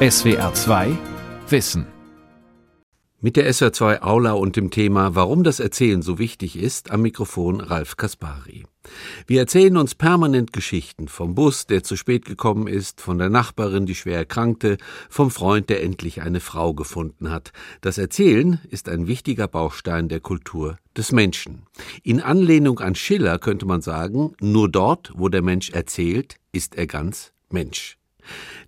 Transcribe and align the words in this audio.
SWR 0.00 0.54
2 0.54 0.96
Wissen. 1.48 1.84
Mit 3.20 3.34
der 3.34 3.52
SWR 3.52 3.72
2 3.72 4.02
Aula 4.02 4.34
und 4.34 4.54
dem 4.54 4.70
Thema 4.70 5.16
Warum 5.16 5.42
das 5.42 5.58
Erzählen 5.58 6.02
so 6.02 6.20
wichtig 6.20 6.56
ist, 6.56 6.92
am 6.92 7.02
Mikrofon 7.02 7.60
Ralf 7.60 7.96
Kaspari. 7.96 8.64
Wir 9.26 9.40
erzählen 9.40 9.76
uns 9.76 9.96
permanent 9.96 10.52
Geschichten 10.52 11.08
vom 11.08 11.34
Bus, 11.34 11.66
der 11.66 11.82
zu 11.82 11.96
spät 11.96 12.26
gekommen 12.26 12.68
ist, 12.68 13.00
von 13.00 13.18
der 13.18 13.28
Nachbarin, 13.28 13.86
die 13.86 13.96
schwer 13.96 14.18
erkrankte, 14.18 14.76
vom 15.10 15.32
Freund, 15.32 15.68
der 15.68 15.82
endlich 15.82 16.22
eine 16.22 16.38
Frau 16.38 16.74
gefunden 16.74 17.32
hat. 17.32 17.50
Das 17.80 17.98
Erzählen 17.98 18.60
ist 18.70 18.88
ein 18.88 19.08
wichtiger 19.08 19.48
Baustein 19.48 20.08
der 20.08 20.20
Kultur 20.20 20.78
des 20.96 21.10
Menschen. 21.10 21.66
In 22.04 22.20
Anlehnung 22.20 22.78
an 22.78 22.94
Schiller 22.94 23.40
könnte 23.40 23.66
man 23.66 23.80
sagen, 23.80 24.36
nur 24.40 24.68
dort, 24.68 25.10
wo 25.16 25.28
der 25.28 25.42
Mensch 25.42 25.70
erzählt, 25.70 26.36
ist 26.52 26.76
er 26.76 26.86
ganz 26.86 27.32
Mensch. 27.50 27.98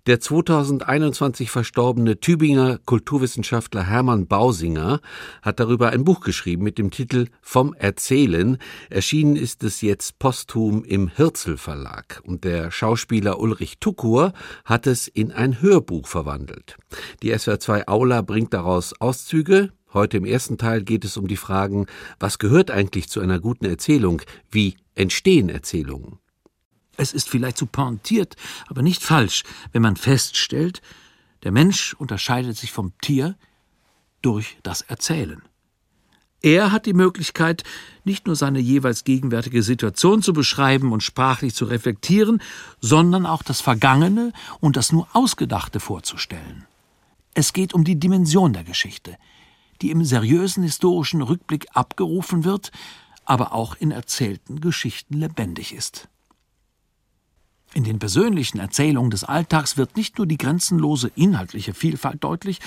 Der 0.07 0.19
2021 0.19 1.51
verstorbene 1.51 2.19
Tübinger 2.19 2.79
Kulturwissenschaftler 2.87 3.83
Hermann 3.83 4.25
Bausinger 4.25 4.99
hat 5.43 5.59
darüber 5.59 5.91
ein 5.91 6.03
Buch 6.03 6.21
geschrieben 6.21 6.63
mit 6.63 6.79
dem 6.79 6.89
Titel 6.89 7.27
Vom 7.43 7.75
Erzählen. 7.75 8.57
Erschienen 8.89 9.35
ist 9.35 9.63
es 9.63 9.81
jetzt 9.81 10.17
posthum 10.17 10.83
im 10.83 11.07
Hirzel 11.07 11.55
Verlag 11.55 12.19
und 12.23 12.45
der 12.45 12.71
Schauspieler 12.71 13.39
Ulrich 13.39 13.77
Tukur 13.77 14.33
hat 14.65 14.87
es 14.87 15.07
in 15.07 15.31
ein 15.31 15.61
Hörbuch 15.61 16.07
verwandelt. 16.07 16.77
Die 17.21 17.31
SWR2 17.31 17.87
Aula 17.87 18.23
bringt 18.23 18.55
daraus 18.55 18.99
Auszüge. 18.99 19.69
Heute 19.93 20.17
im 20.17 20.25
ersten 20.25 20.57
Teil 20.57 20.81
geht 20.81 21.05
es 21.05 21.15
um 21.15 21.27
die 21.27 21.37
Fragen, 21.37 21.85
was 22.19 22.39
gehört 22.39 22.71
eigentlich 22.71 23.07
zu 23.07 23.19
einer 23.19 23.39
guten 23.39 23.65
Erzählung? 23.65 24.23
Wie 24.49 24.77
entstehen 24.95 25.49
Erzählungen? 25.49 26.17
Es 27.01 27.13
ist 27.13 27.29
vielleicht 27.29 27.57
zu 27.57 27.65
pointiert, 27.65 28.35
aber 28.67 28.83
nicht 28.83 29.01
falsch, 29.01 29.41
wenn 29.71 29.81
man 29.81 29.95
feststellt, 29.95 30.83
der 31.41 31.51
Mensch 31.51 31.95
unterscheidet 31.95 32.55
sich 32.55 32.71
vom 32.71 32.93
Tier 33.01 33.35
durch 34.21 34.59
das 34.61 34.81
Erzählen. 34.83 35.41
Er 36.43 36.71
hat 36.71 36.85
die 36.85 36.93
Möglichkeit, 36.93 37.63
nicht 38.03 38.27
nur 38.27 38.35
seine 38.35 38.59
jeweils 38.59 39.03
gegenwärtige 39.03 39.63
Situation 39.63 40.21
zu 40.21 40.31
beschreiben 40.31 40.91
und 40.91 41.01
sprachlich 41.01 41.55
zu 41.55 41.65
reflektieren, 41.65 42.39
sondern 42.81 43.25
auch 43.25 43.41
das 43.41 43.61
Vergangene 43.61 44.31
und 44.59 44.77
das 44.77 44.91
nur 44.91 45.07
Ausgedachte 45.13 45.79
vorzustellen. 45.79 46.67
Es 47.33 47.51
geht 47.51 47.73
um 47.73 47.83
die 47.83 47.99
Dimension 47.99 48.53
der 48.53 48.63
Geschichte, 48.63 49.17
die 49.81 49.89
im 49.89 50.05
seriösen 50.05 50.61
historischen 50.61 51.23
Rückblick 51.23 51.65
abgerufen 51.73 52.43
wird, 52.43 52.71
aber 53.25 53.53
auch 53.53 53.73
in 53.73 53.89
erzählten 53.89 54.61
Geschichten 54.61 55.15
lebendig 55.15 55.73
ist. 55.73 56.10
In 57.73 57.83
den 57.83 57.99
persönlichen 57.99 58.59
Erzählungen 58.59 59.11
des 59.11 59.23
Alltags 59.23 59.77
wird 59.77 59.95
nicht 59.95 60.17
nur 60.17 60.27
die 60.27 60.37
grenzenlose 60.37 61.09
inhaltliche 61.15 61.73
Vielfalt 61.73 62.23
deutlich, 62.23 62.59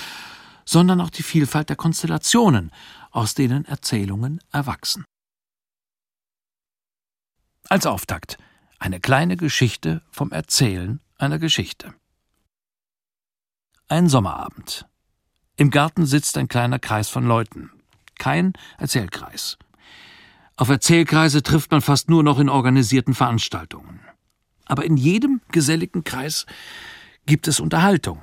sondern 0.65 1.01
auch 1.01 1.11
die 1.11 1.23
Vielfalt 1.23 1.69
der 1.69 1.77
Konstellationen, 1.77 2.71
aus 3.11 3.35
denen 3.35 3.67
Erzählungen 3.67 4.41
erwachsen. 4.51 5.05
Als 7.69 7.87
Auftakt 7.87 8.39
eine 8.79 9.01
kleine 9.01 9.37
Geschichte 9.37 10.03
vom 10.11 10.33
Erzählen 10.33 11.01
einer 11.17 11.39
Geschichte. 11.39 11.95
Ein 13.89 14.09
Sommerabend. 14.09 14.87
Im 15.57 15.71
Garten 15.71 16.05
sitzt 16.07 16.37
ein 16.37 16.49
kleiner 16.49 16.79
Kreis 16.79 17.09
von 17.09 17.27
Leuten. 17.27 17.71
Kein 18.19 18.55
Erzählkreis. 18.79 19.59
Auf 20.57 20.69
Erzählkreise 20.69 21.43
trifft 21.43 21.71
man 21.71 21.81
fast 21.81 22.09
nur 22.09 22.23
noch 22.23 22.39
in 22.39 22.49
organisierten 22.49 23.15
Veranstaltungen. 23.15 24.04
Aber 24.67 24.85
in 24.85 24.97
jedem 24.97 25.41
geselligen 25.51 26.05
Kreis 26.05 26.47
gibt 27.27 27.49
es 27.49 27.61
Unterhaltung 27.61 28.21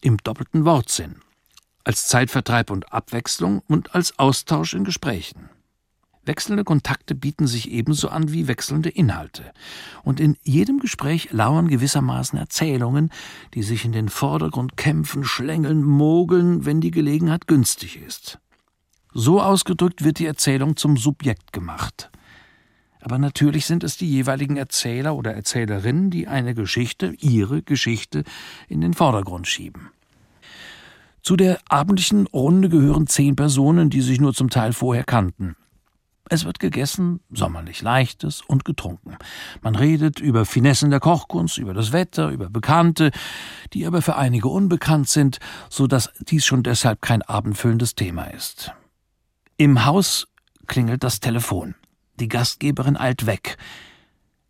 im 0.00 0.16
doppelten 0.18 0.64
Wortsinn, 0.64 1.16
als 1.84 2.06
Zeitvertreib 2.06 2.70
und 2.70 2.92
Abwechslung 2.92 3.62
und 3.68 3.94
als 3.94 4.18
Austausch 4.18 4.74
in 4.74 4.84
Gesprächen. 4.84 5.50
Wechselnde 6.24 6.64
Kontakte 6.64 7.14
bieten 7.14 7.46
sich 7.46 7.70
ebenso 7.70 8.08
an 8.08 8.30
wie 8.30 8.46
wechselnde 8.46 8.90
Inhalte. 8.90 9.52
Und 10.04 10.20
in 10.20 10.36
jedem 10.42 10.78
Gespräch 10.78 11.32
lauern 11.32 11.68
gewissermaßen 11.68 12.38
Erzählungen, 12.38 13.10
die 13.54 13.62
sich 13.62 13.84
in 13.84 13.92
den 13.92 14.10
Vordergrund 14.10 14.76
kämpfen, 14.76 15.24
schlängeln, 15.24 15.82
mogeln, 15.82 16.66
wenn 16.66 16.80
die 16.80 16.90
Gelegenheit 16.90 17.46
günstig 17.46 17.96
ist. 17.96 18.38
So 19.12 19.40
ausgedrückt 19.40 20.04
wird 20.04 20.18
die 20.18 20.26
Erzählung 20.26 20.76
zum 20.76 20.96
Subjekt 20.96 21.52
gemacht. 21.52 22.10
Aber 23.00 23.18
natürlich 23.18 23.66
sind 23.66 23.84
es 23.84 23.96
die 23.96 24.08
jeweiligen 24.08 24.56
Erzähler 24.56 25.14
oder 25.16 25.34
Erzählerinnen, 25.34 26.10
die 26.10 26.28
eine 26.28 26.54
Geschichte, 26.54 27.14
ihre 27.18 27.62
Geschichte, 27.62 28.24
in 28.68 28.80
den 28.80 28.94
Vordergrund 28.94 29.46
schieben. 29.46 29.90
Zu 31.22 31.36
der 31.36 31.58
abendlichen 31.68 32.26
Runde 32.26 32.68
gehören 32.68 33.06
zehn 33.06 33.36
Personen, 33.36 33.90
die 33.90 34.00
sich 34.00 34.20
nur 34.20 34.34
zum 34.34 34.50
Teil 34.50 34.72
vorher 34.72 35.04
kannten. 35.04 35.56
Es 36.32 36.44
wird 36.44 36.60
gegessen, 36.60 37.20
sommerlich 37.30 37.82
leichtes 37.82 38.40
und 38.40 38.64
getrunken. 38.64 39.16
Man 39.62 39.74
redet 39.74 40.20
über 40.20 40.46
Finessen 40.46 40.90
der 40.90 41.00
Kochkunst, 41.00 41.58
über 41.58 41.74
das 41.74 41.92
Wetter, 41.92 42.28
über 42.28 42.48
Bekannte, 42.48 43.10
die 43.72 43.84
aber 43.84 44.00
für 44.00 44.14
einige 44.14 44.48
unbekannt 44.48 45.08
sind, 45.08 45.40
so 45.68 45.88
dass 45.88 46.12
dies 46.20 46.46
schon 46.46 46.62
deshalb 46.62 47.02
kein 47.02 47.22
abendfüllendes 47.22 47.96
Thema 47.96 48.26
ist. 48.26 48.72
Im 49.56 49.84
Haus 49.84 50.28
klingelt 50.68 51.02
das 51.02 51.18
Telefon. 51.18 51.74
Die 52.20 52.28
Gastgeberin 52.28 52.96
eilt 52.96 53.26
weg. 53.26 53.56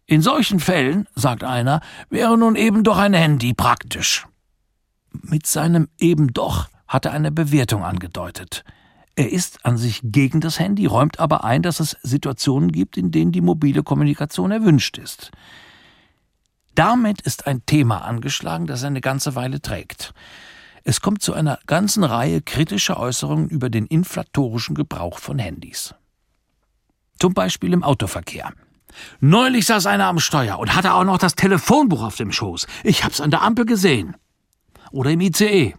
In 0.06 0.22
solchen 0.22 0.58
Fällen, 0.58 1.06
sagt 1.14 1.44
einer, 1.44 1.80
wäre 2.08 2.36
nun 2.36 2.56
eben 2.56 2.82
doch 2.82 2.98
ein 2.98 3.14
Handy 3.14 3.54
praktisch. 3.54 4.26
Mit 5.12 5.46
seinem 5.46 5.88
eben 5.98 6.32
doch 6.32 6.68
hat 6.88 7.04
er 7.04 7.12
eine 7.12 7.30
Bewertung 7.30 7.84
angedeutet. 7.84 8.64
Er 9.14 9.30
ist 9.30 9.64
an 9.64 9.76
sich 9.76 10.00
gegen 10.02 10.40
das 10.40 10.58
Handy, 10.58 10.86
räumt 10.86 11.20
aber 11.20 11.44
ein, 11.44 11.62
dass 11.62 11.78
es 11.78 11.96
Situationen 12.02 12.72
gibt, 12.72 12.96
in 12.96 13.12
denen 13.12 13.32
die 13.32 13.40
mobile 13.40 13.82
Kommunikation 13.82 14.50
erwünscht 14.50 14.98
ist. 14.98 15.30
Damit 16.74 17.20
ist 17.20 17.46
ein 17.46 17.64
Thema 17.66 17.98
angeschlagen, 17.98 18.66
das 18.66 18.82
eine 18.82 19.00
ganze 19.00 19.34
Weile 19.34 19.60
trägt. 19.60 20.14
Es 20.82 21.00
kommt 21.00 21.22
zu 21.22 21.34
einer 21.34 21.58
ganzen 21.66 22.02
Reihe 22.02 22.40
kritischer 22.40 22.98
Äußerungen 22.98 23.48
über 23.48 23.68
den 23.68 23.86
inflatorischen 23.86 24.74
Gebrauch 24.74 25.18
von 25.18 25.38
Handys. 25.38 25.94
Zum 27.20 27.34
Beispiel 27.34 27.72
im 27.72 27.84
Autoverkehr. 27.84 28.52
Neulich 29.20 29.66
saß 29.66 29.86
einer 29.86 30.06
am 30.06 30.18
Steuer 30.18 30.58
und 30.58 30.74
hatte 30.74 30.94
auch 30.94 31.04
noch 31.04 31.18
das 31.18 31.34
Telefonbuch 31.34 32.02
auf 32.02 32.16
dem 32.16 32.32
Schoß. 32.32 32.66
Ich 32.82 33.04
hab's 33.04 33.20
an 33.20 33.30
der 33.30 33.42
Ampel 33.42 33.66
gesehen. 33.66 34.16
Oder 34.90 35.10
im 35.10 35.20
ICE. 35.20 35.74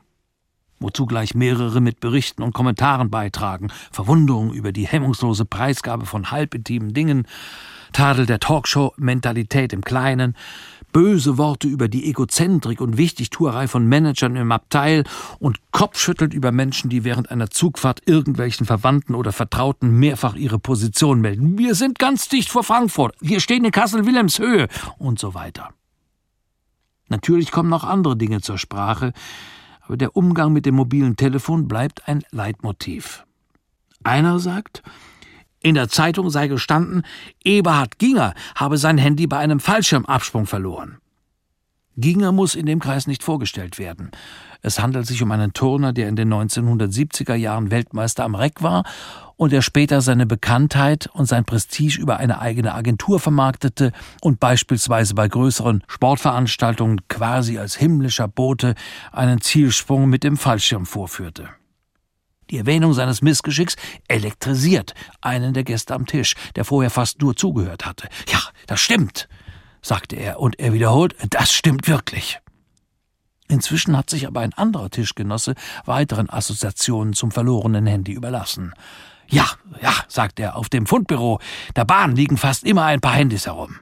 Wozu 0.80 1.06
gleich 1.06 1.36
mehrere 1.36 1.82
mit 1.82 2.00
Berichten 2.00 2.44
und 2.44 2.54
Kommentaren 2.54 3.10
beitragen. 3.10 3.72
Verwunderung 3.92 4.54
über 4.54 4.72
die 4.72 4.88
hemmungslose 4.88 5.46
Preisgabe 5.46 6.06
von 6.06 6.32
halbintimen 6.32 6.94
Dingen, 6.94 7.28
Tadel 7.92 8.26
der 8.26 8.40
Talkshow-Mentalität 8.40 9.74
im 9.74 9.84
Kleinen, 9.84 10.36
böse 10.92 11.38
Worte 11.38 11.68
über 11.68 11.88
die 11.88 12.10
Egozentrik 12.10 12.82
und 12.82 12.98
Wichtigtuerei 12.98 13.68
von 13.68 13.88
Managern 13.88 14.36
im 14.36 14.52
Abteil 14.52 15.04
und 15.40 15.60
kopfschüttelt 15.72 16.34
über 16.34 16.52
Menschen, 16.52 16.90
die 16.90 17.04
während 17.04 17.32
einer 17.32 17.50
Zugfahrt 17.50 18.02
irgendwelchen 18.06 18.66
Verwandten 18.66 19.16
oder 19.16 19.32
Vertrauten 19.32 20.00
mehrfach 20.00 20.36
ihre 20.36 20.60
Position 20.60 21.22
melden. 21.22 21.58
Wir 21.58 21.76
sind 21.76 22.00
ganz 22.00 22.28
dicht 22.30 22.50
vor 22.50 22.64
Frankfurt. 22.64 23.16
Wir 23.20 23.40
stehen 23.40 23.66
in 23.66 23.72
Kassel-Wilhelmshöhe 23.72 24.68
und 24.98 25.20
so 25.20 25.34
weiter. 25.34 25.70
Natürlich 27.10 27.52
kommen 27.52 27.70
noch 27.70 27.84
andere 27.84 28.16
Dinge 28.16 28.42
zur 28.42 28.58
Sprache, 28.58 29.12
aber 29.82 29.98
der 29.98 30.16
Umgang 30.16 30.54
mit 30.54 30.66
dem 30.66 30.76
mobilen 30.76 31.18
Telefon 31.18 31.68
bleibt 31.68 32.08
ein 32.08 32.24
Leitmotiv. 32.32 33.26
Einer 34.04 34.40
sagt, 34.40 34.82
in 35.62 35.76
der 35.76 35.90
Zeitung 35.90 36.30
sei 36.30 36.48
gestanden, 36.48 37.04
Eberhard 37.44 38.00
Ginger 38.00 38.34
habe 38.56 38.78
sein 38.78 38.98
Handy 38.98 39.28
bei 39.28 39.38
einem 39.38 39.60
Fallschirmabsprung 39.60 40.46
verloren. 40.46 40.98
Ginger 41.98 42.32
muss 42.32 42.56
in 42.56 42.66
dem 42.66 42.80
Kreis 42.80 43.06
nicht 43.06 43.22
vorgestellt 43.22 43.78
werden. 43.78 44.12
Es 44.62 44.80
handelt 44.80 45.08
sich 45.08 45.22
um 45.22 45.32
einen 45.32 45.54
Turner, 45.54 45.92
der 45.92 46.08
in 46.08 46.16
den 46.16 46.34
1970er 46.34 47.36
Jahren 47.36 47.70
Weltmeister 47.70 48.24
am 48.24 48.36
Reck 48.36 48.62
war 48.62 48.84
und 49.36 49.52
der 49.52 49.62
später 49.62 50.02
seine 50.02 50.26
Bekanntheit 50.26 51.10
und 51.14 51.26
sein 51.26 51.46
Prestige 51.46 52.00
über 52.00 52.18
eine 52.18 52.40
eigene 52.40 52.74
Agentur 52.74 53.20
vermarktete 53.20 53.92
und 54.22 54.40
beispielsweise 54.40 55.16
bei 55.16 55.28
größeren 55.28 55.84
Sportveranstaltungen 55.88 57.08
quasi 57.08 57.58
als 57.58 57.76
himmlischer 57.76 58.28
Bote 58.28 58.76
einen 59.12 59.42
Zielsprung 59.42 60.10
mit 60.10 60.24
dem 60.24 60.38
Fallschirm 60.38 60.86
vorführte. 60.86 61.50
Die 62.52 62.58
Erwähnung 62.58 62.94
seines 62.94 63.22
Missgeschicks 63.22 63.78
elektrisiert 64.10 64.94
einen 65.22 65.54
der 65.54 65.64
Gäste 65.64 65.96
am 65.96 66.06
Tisch, 66.06 66.36
der 66.56 66.66
vorher 66.66 66.90
fast 66.90 67.22
nur 67.22 67.36
zugehört 67.36 67.86
hatte. 67.86 68.10
Ja, 68.28 68.40
das 68.68 68.82
stimmt, 68.82 69.30
sagte 69.82 70.18
er, 70.18 70.40
und 70.40 70.60
er 70.60 70.74
wiederholt, 70.74 71.16
das 71.30 71.54
stimmt 71.54 71.88
wirklich. 71.88 72.40
Inzwischen 73.48 73.98
hat 73.98 74.10
sich 74.10 74.28
aber 74.28 74.42
ein 74.42 74.54
anderer 74.54 74.90
Tischgenosse 74.90 75.56
weiteren 75.86 76.30
Assoziationen 76.30 77.14
zum 77.14 77.32
verlorenen 77.32 77.86
Handy 77.86 78.12
überlassen. 78.12 78.74
Ja, 79.28 79.46
ja, 79.82 79.94
sagt 80.10 80.40
er, 80.40 80.58
auf 80.58 80.68
dem 80.68 80.86
Fundbüro 80.86 81.40
der 81.78 81.86
Bahn 81.86 82.16
liegen 82.16 82.36
fast 82.38 82.66
immer 82.66 82.84
ein 82.84 83.00
paar 83.00 83.14
Handys 83.14 83.46
herum. 83.46 83.80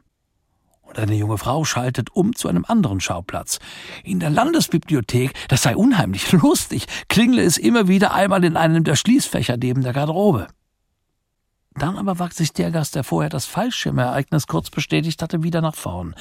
Und 0.89 0.97
eine 0.97 1.13
junge 1.13 1.38
Frau 1.38 1.65
schaltet 1.65 2.09
um 2.15 2.36
zu 2.36 2.47
einem 2.47 2.65
anderen 2.68 3.00
Schauplatz. 3.00 3.59
In 4.03 4.19
der 4.19 4.31
Landesbibliothek, 4.31 5.33
das 5.47 5.62
sei 5.62 5.75
unheimlich 5.75 6.31
lustig, 6.31 6.88
klingle 7.07 7.44
es 7.44 7.57
immer 7.57 7.88
wieder 7.88 8.13
einmal 8.13 8.44
in 8.44 8.57
einem 8.57 8.83
der 8.83 8.95
Schließfächer 8.95 9.57
neben 9.57 9.83
der 9.83 9.94
Garderobe. 9.94 10.47
Dann 11.75 11.95
aber 11.95 12.18
wagt 12.18 12.33
sich 12.33 12.53
der 12.53 12.71
Gast, 12.71 12.95
der 12.95 13.03
vorher 13.03 13.30
das 13.30 13.45
Fallschirmereignis 13.45 14.47
kurz 14.47 14.71
bestätigt 14.71 15.21
hatte, 15.21 15.44
wieder 15.44 15.62
nach 15.62 15.75
vorn. 15.75 16.15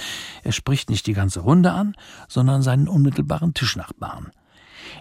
Er 0.45 0.53
spricht 0.53 0.91
nicht 0.91 1.07
die 1.07 1.15
ganze 1.15 1.41
Runde 1.41 1.73
an, 1.73 1.95
sondern 2.29 2.61
seinen 2.63 2.89
unmittelbaren 2.89 3.55
Tischnachbarn. 3.55 4.31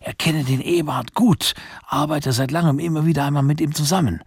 Er 0.01 0.13
kenne 0.13 0.45
den 0.45 0.61
Eberhard 0.61 1.13
gut, 1.13 1.55
arbeite 1.85 2.31
seit 2.31 2.51
langem 2.51 2.79
immer 2.79 3.05
wieder 3.05 3.25
einmal 3.25 3.43
mit 3.43 3.59
ihm 3.59 3.75
zusammen. 3.75 4.21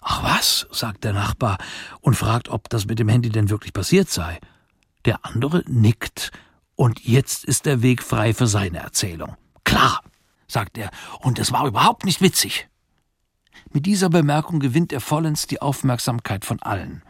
Ach 0.00 0.24
was, 0.24 0.66
sagt 0.72 1.04
der 1.04 1.12
Nachbar 1.12 1.58
und 2.00 2.16
fragt, 2.16 2.48
ob 2.48 2.68
das 2.68 2.86
mit 2.86 2.98
dem 2.98 3.08
Handy 3.08 3.30
denn 3.30 3.48
wirklich 3.48 3.72
passiert 3.72 4.10
sei. 4.10 4.40
Der 5.04 5.24
andere 5.24 5.64
nickt, 5.66 6.30
und 6.74 7.04
jetzt 7.04 7.44
ist 7.44 7.66
der 7.66 7.82
Weg 7.82 8.02
frei 8.02 8.34
für 8.34 8.46
seine 8.46 8.78
Erzählung. 8.78 9.36
Klar, 9.64 10.02
sagt 10.48 10.78
er, 10.78 10.90
und 11.20 11.38
es 11.38 11.52
war 11.52 11.66
überhaupt 11.66 12.04
nicht 12.04 12.20
witzig. 12.20 12.68
Mit 13.72 13.86
dieser 13.86 14.10
Bemerkung 14.10 14.60
gewinnt 14.60 14.92
er 14.92 15.00
vollends 15.00 15.46
die 15.46 15.62
Aufmerksamkeit 15.62 16.44
von 16.44 16.60
allen. 16.62 17.02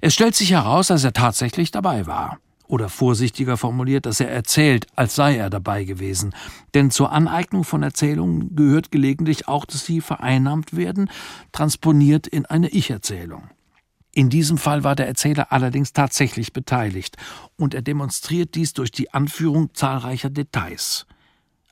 Es 0.00 0.14
stellt 0.14 0.34
sich 0.34 0.50
heraus, 0.50 0.88
dass 0.88 1.04
er 1.04 1.12
tatsächlich 1.12 1.70
dabei 1.70 2.06
war. 2.06 2.38
Oder 2.66 2.88
vorsichtiger 2.88 3.56
formuliert, 3.56 4.06
dass 4.06 4.18
er 4.18 4.30
erzählt, 4.30 4.86
als 4.96 5.14
sei 5.14 5.36
er 5.36 5.50
dabei 5.50 5.84
gewesen. 5.84 6.34
Denn 6.74 6.90
zur 6.90 7.12
Aneignung 7.12 7.64
von 7.64 7.82
Erzählungen 7.82 8.56
gehört 8.56 8.90
gelegentlich 8.90 9.46
auch, 9.46 9.66
dass 9.66 9.84
sie 9.84 10.00
vereinnahmt 10.00 10.74
werden, 10.74 11.10
transponiert 11.52 12.26
in 12.26 12.46
eine 12.46 12.68
Ich-Erzählung. 12.70 13.50
In 14.14 14.28
diesem 14.28 14.58
Fall 14.58 14.84
war 14.84 14.94
der 14.94 15.06
Erzähler 15.06 15.52
allerdings 15.52 15.94
tatsächlich 15.94 16.52
beteiligt, 16.52 17.16
und 17.56 17.72
er 17.72 17.82
demonstriert 17.82 18.54
dies 18.54 18.74
durch 18.74 18.90
die 18.90 19.12
Anführung 19.14 19.74
zahlreicher 19.74 20.28
Details. 20.28 21.06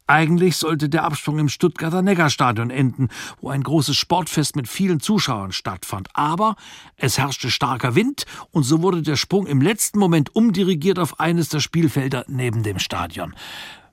Eigentlich 0.07 0.57
sollte 0.57 0.89
der 0.89 1.05
Absprung 1.05 1.39
im 1.39 1.49
Stuttgarter 1.49 2.03
Neckarstadion 2.03 2.71
enden, 2.71 3.11
wo 3.41 3.51
ein 3.51 3.63
großes 3.63 3.97
Sportfest 3.97 4.57
mit 4.57 4.67
vielen 4.67 4.99
Zuschauern 4.99 5.53
stattfand. 5.53 6.09
Aber 6.15 6.57
es 6.97 7.17
herrschte 7.17 7.49
starker 7.49 7.95
Wind 7.95 8.25
und 8.51 8.65
so 8.65 8.83
wurde 8.83 9.03
der 9.03 9.15
Sprung 9.15 9.47
im 9.47 9.61
letzten 9.61 10.01
Moment 10.01 10.35
umdirigiert 10.35 10.99
auf 10.99 11.21
eines 11.21 11.49
der 11.49 11.61
Spielfelder 11.61 12.25
neben 12.27 12.65
dem 12.65 12.81
Stadion. 12.81 13.37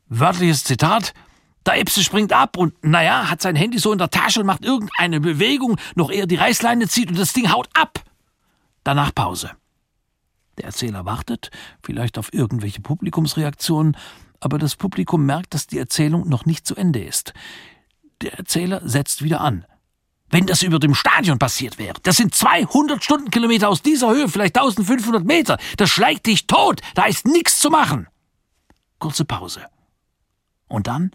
Wörtliches 0.10 0.64
Zitat 0.64 1.14
der 1.68 1.80
Epse 1.80 2.02
springt 2.02 2.34
ab 2.34 2.58
und, 2.58 2.74
naja, 2.84 3.30
hat 3.30 3.44
sein 3.44 3.56
Handy 3.56 3.78
so 3.78 3.92
in 3.92 4.00
der 4.00 4.10
Tasche 4.10 4.40
und 4.40 4.48
macht 4.48 4.66
irgendeine 4.66 5.20
Bewegung, 5.20 5.78
noch 5.94 6.10
eher 6.10 6.26
die 6.26 6.38
Reißleine 6.38 6.88
zieht 6.88 7.10
und 7.10 7.20
das 7.20 7.34
Ding 7.34 7.52
haut 7.52 7.70
ab. 7.74 8.07
Danach 8.88 9.14
Pause. 9.14 9.52
Der 10.58 10.64
Erzähler 10.64 11.04
wartet, 11.04 11.52
vielleicht 11.84 12.18
auf 12.18 12.34
irgendwelche 12.34 12.80
Publikumsreaktionen, 12.80 13.98
aber 14.40 14.60
das 14.60 14.78
Publikum 14.78 15.26
merkt, 15.26 15.54
dass 15.54 15.68
die 15.68 15.78
Erzählung 15.78 16.30
noch 16.30 16.46
nicht 16.46 16.66
zu 16.66 16.74
Ende 16.74 17.04
ist. 17.04 17.34
Der 18.22 18.36
Erzähler 18.36 18.80
setzt 18.88 19.26
wieder 19.26 19.42
an. 19.42 19.66
Wenn 20.30 20.46
das 20.46 20.62
über 20.62 20.80
dem 20.80 20.96
Stadion 20.96 21.38
passiert 21.38 21.78
wäre, 21.78 22.00
das 22.04 22.16
sind 22.16 22.34
200 22.34 23.04
Stundenkilometer 23.04 23.68
aus 23.68 23.82
dieser 23.82 24.10
Höhe, 24.10 24.30
vielleicht 24.30 24.58
1500 24.58 25.26
Meter, 25.26 25.58
das 25.76 25.90
schlägt 25.90 26.26
dich 26.26 26.48
tot, 26.48 26.80
da 26.96 27.08
ist 27.08 27.28
nichts 27.28 27.60
zu 27.60 27.70
machen. 27.70 28.08
Kurze 29.00 29.26
Pause. 29.26 29.66
Und 30.70 30.88
dann? 30.88 31.12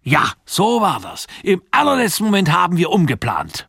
Ja, 0.00 0.34
so 0.46 0.80
war 0.80 1.00
das. 1.00 1.26
Im 1.42 1.60
allerletzten 1.72 2.26
Moment 2.26 2.52
haben 2.52 2.76
wir 2.76 2.90
umgeplant. 2.90 3.66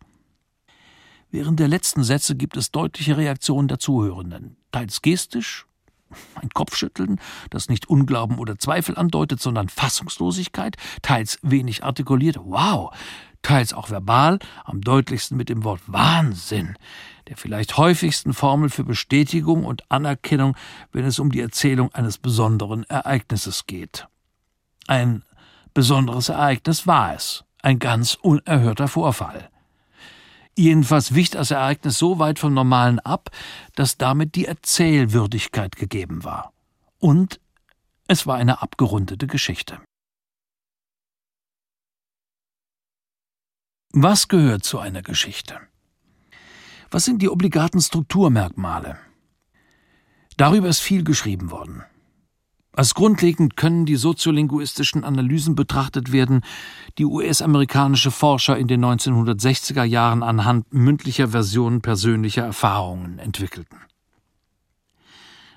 Während 1.32 1.62
der 1.62 1.70
letzten 1.70 2.04
Sätze 2.04 2.36
gibt 2.36 2.58
es 2.58 2.72
deutliche 2.72 3.16
Reaktionen 3.16 3.70
der 3.70 3.80
Zuhörenden, 3.80 4.58
teils 4.74 5.02
gestisch, 5.02 5.66
ein 6.36 6.50
Kopfschütteln, 6.50 7.22
das 7.50 7.70
nicht 7.70 7.88
Unglauben 7.90 8.38
oder 8.38 8.60
Zweifel 8.60 8.98
andeutet, 8.98 9.40
sondern 9.40 9.70
Fassungslosigkeit, 9.70 10.76
teils 11.02 11.40
wenig 11.42 11.86
artikuliert, 11.86 12.38
wow, 12.44 12.94
teils 13.44 13.74
auch 13.74 13.90
verbal, 13.90 14.40
am 14.66 14.82
deutlichsten 14.82 15.38
mit 15.38 15.48
dem 15.48 15.64
Wort 15.64 15.80
Wahnsinn, 15.88 16.76
der 17.30 17.38
vielleicht 17.38 17.78
häufigsten 17.78 18.34
Formel 18.34 18.70
für 18.70 18.84
Bestätigung 18.84 19.64
und 19.64 19.90
Anerkennung, 19.90 20.58
wenn 20.92 21.06
es 21.06 21.18
um 21.18 21.32
die 21.32 21.40
Erzählung 21.40 21.94
eines 21.96 22.18
besonderen 22.18 22.84
Ereignisses 22.84 23.68
geht. 23.68 24.06
Ein 24.88 25.24
besonderes 25.74 26.28
Ereignis 26.28 26.88
war 26.88 27.16
es, 27.16 27.46
ein 27.62 27.80
ganz 27.80 28.16
unerhörter 28.16 28.90
Vorfall. 28.90 29.50
Jedenfalls 30.56 31.16
wich 31.16 31.30
das 31.30 31.52
Ereignis 31.52 31.98
so 31.98 32.20
weit 32.20 32.40
vom 32.40 32.54
Normalen 32.54 33.00
ab, 33.00 33.30
dass 33.76 33.98
damit 33.98 34.36
die 34.36 34.46
Erzählwürdigkeit 34.46 35.76
gegeben 35.76 36.24
war. 36.24 36.54
Und 37.00 37.40
es 38.08 38.28
war 38.28 38.36
eine 38.38 38.62
abgerundete 38.62 39.28
Geschichte. 39.28 39.80
Was 43.94 44.28
gehört 44.28 44.64
zu 44.64 44.80
einer 44.80 45.02
Geschichte? 45.02 45.60
Was 46.92 47.06
sind 47.06 47.22
die 47.22 47.30
obligaten 47.30 47.80
Strukturmerkmale? 47.80 48.98
Darüber 50.38 50.68
ist 50.68 50.80
viel 50.80 51.04
geschrieben 51.04 51.52
worden. 51.52 51.84
Als 52.82 52.96
grundlegend 52.96 53.58
können 53.58 53.86
die 53.86 53.96
soziolinguistischen 53.96 55.04
Analysen 55.04 55.54
betrachtet 55.54 56.12
werden, 56.12 56.42
die 56.98 57.06
US-amerikanische 57.06 58.10
Forscher 58.10 58.58
in 58.58 58.68
den 58.68 58.84
1960er 58.84 59.84
Jahren 59.84 60.24
anhand 60.24 60.74
mündlicher 60.74 61.28
Versionen 61.28 61.82
persönlicher 61.82 62.42
Erfahrungen 62.42 63.20
entwickelten. 63.20 63.78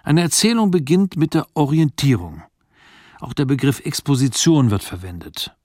Eine 0.03 0.21
Erzählung 0.21 0.71
beginnt 0.71 1.17
mit 1.17 1.33
der 1.33 1.47
Orientierung. 1.55 2.43
Auch 3.21 3.33
der 3.33 3.47
Begriff 3.47 3.81
Exposition 3.81 4.71
wird 4.71 4.83
verwendet. 4.83 5.57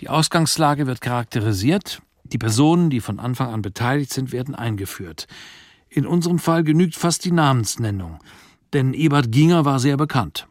Die 0.00 0.10
Ausgangslage 0.10 0.86
wird 0.86 1.00
charakterisiert, 1.00 2.02
die 2.24 2.36
Personen, 2.36 2.90
die 2.90 3.00
von 3.00 3.18
Anfang 3.18 3.48
an 3.48 3.62
beteiligt 3.62 4.12
sind, 4.12 4.30
werden 4.30 4.54
eingeführt. 4.54 5.26
In 5.88 6.06
unserem 6.06 6.38
Fall 6.38 6.64
genügt 6.64 6.96
fast 6.96 7.24
die 7.24 7.32
Namensnennung, 7.32 8.18
denn 8.74 8.92
Ebert 8.92 9.32
Ginger 9.32 9.64
war 9.64 9.80
sehr 9.80 9.96
bekannt. 9.96 10.46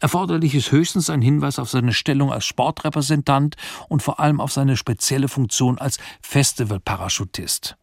Erforderlich 0.00 0.54
ist 0.54 0.72
höchstens 0.72 1.08
ein 1.08 1.22
Hinweis 1.22 1.58
auf 1.58 1.70
seine 1.70 1.92
Stellung 1.92 2.32
als 2.32 2.44
Sportrepräsentant 2.44 3.56
und 3.88 4.02
vor 4.02 4.20
allem 4.20 4.40
auf 4.40 4.52
seine 4.52 4.76
spezielle 4.76 5.28
Funktion 5.28 5.78
als 5.78 5.98
Festivalparachutist. 6.20 7.76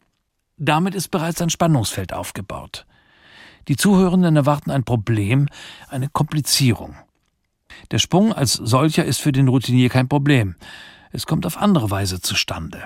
Damit 0.56 0.94
ist 0.94 1.08
bereits 1.08 1.42
ein 1.42 1.50
Spannungsfeld 1.50 2.12
aufgebaut. 2.12 2.86
Die 3.66 3.76
Zuhörenden 3.76 4.36
erwarten 4.36 4.70
ein 4.70 4.84
Problem, 4.84 5.48
eine 5.88 6.08
Komplizierung. 6.08 6.96
Der 7.90 7.98
Sprung 7.98 8.32
als 8.32 8.52
solcher 8.52 9.04
ist 9.04 9.20
für 9.20 9.32
den 9.32 9.48
Routinier 9.48 9.88
kein 9.88 10.08
Problem. 10.08 10.54
Es 11.10 11.26
kommt 11.26 11.46
auf 11.46 11.56
andere 11.56 11.90
Weise 11.90 12.20
zustande. 12.20 12.84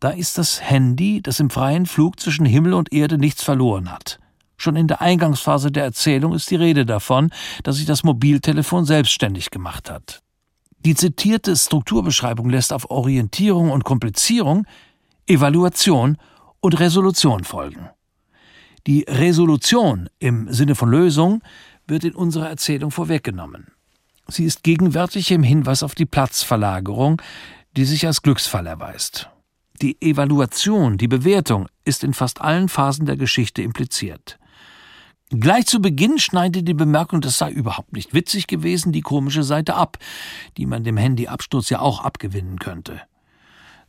Da 0.00 0.10
ist 0.10 0.38
das 0.38 0.60
Handy, 0.60 1.22
das 1.22 1.40
im 1.40 1.50
freien 1.50 1.86
Flug 1.86 2.18
zwischen 2.18 2.46
Himmel 2.46 2.74
und 2.74 2.92
Erde 2.92 3.18
nichts 3.18 3.42
verloren 3.42 3.90
hat. 3.90 4.18
Schon 4.56 4.76
in 4.76 4.88
der 4.88 5.00
Eingangsphase 5.00 5.70
der 5.70 5.84
Erzählung 5.84 6.32
ist 6.32 6.50
die 6.50 6.56
Rede 6.56 6.86
davon, 6.86 7.30
dass 7.62 7.76
sich 7.76 7.86
das 7.86 8.04
Mobiltelefon 8.04 8.84
selbstständig 8.84 9.50
gemacht 9.50 9.90
hat. 9.90 10.22
Die 10.78 10.94
zitierte 10.94 11.54
Strukturbeschreibung 11.56 12.48
lässt 12.48 12.72
auf 12.72 12.90
Orientierung 12.90 13.70
und 13.70 13.84
Komplizierung, 13.84 14.66
Evaluation 15.26 16.16
und 16.60 16.78
Resolution 16.78 17.44
folgen. 17.44 17.90
Die 18.86 19.04
Resolution 19.08 20.08
im 20.20 20.52
Sinne 20.52 20.76
von 20.76 20.88
Lösung 20.88 21.42
wird 21.88 22.04
in 22.04 22.14
unserer 22.14 22.48
Erzählung 22.48 22.92
vorweggenommen. 22.92 23.72
Sie 24.28 24.44
ist 24.44 24.62
gegenwärtig 24.62 25.30
im 25.30 25.42
Hinweis 25.42 25.82
auf 25.82 25.94
die 25.94 26.06
Platzverlagerung, 26.06 27.20
die 27.76 27.84
sich 27.84 28.06
als 28.06 28.22
Glücksfall 28.22 28.66
erweist. 28.66 29.28
Die 29.82 30.00
Evaluation, 30.00 30.98
die 30.98 31.08
Bewertung 31.08 31.68
ist 31.84 32.02
in 32.02 32.14
fast 32.14 32.40
allen 32.40 32.68
Phasen 32.68 33.06
der 33.06 33.16
Geschichte 33.16 33.62
impliziert. 33.62 34.38
Gleich 35.30 35.66
zu 35.66 35.80
Beginn 35.80 36.20
schneidet 36.20 36.68
die 36.68 36.74
Bemerkung, 36.74 37.20
das 37.20 37.36
sei 37.36 37.50
überhaupt 37.50 37.92
nicht 37.92 38.14
witzig 38.14 38.46
gewesen, 38.46 38.92
die 38.92 39.00
komische 39.00 39.42
Seite 39.42 39.74
ab, 39.74 39.98
die 40.56 40.66
man 40.66 40.84
dem 40.84 40.96
Handyabsturz 40.96 41.68
ja 41.68 41.80
auch 41.80 42.00
abgewinnen 42.04 42.60
könnte. 42.60 43.00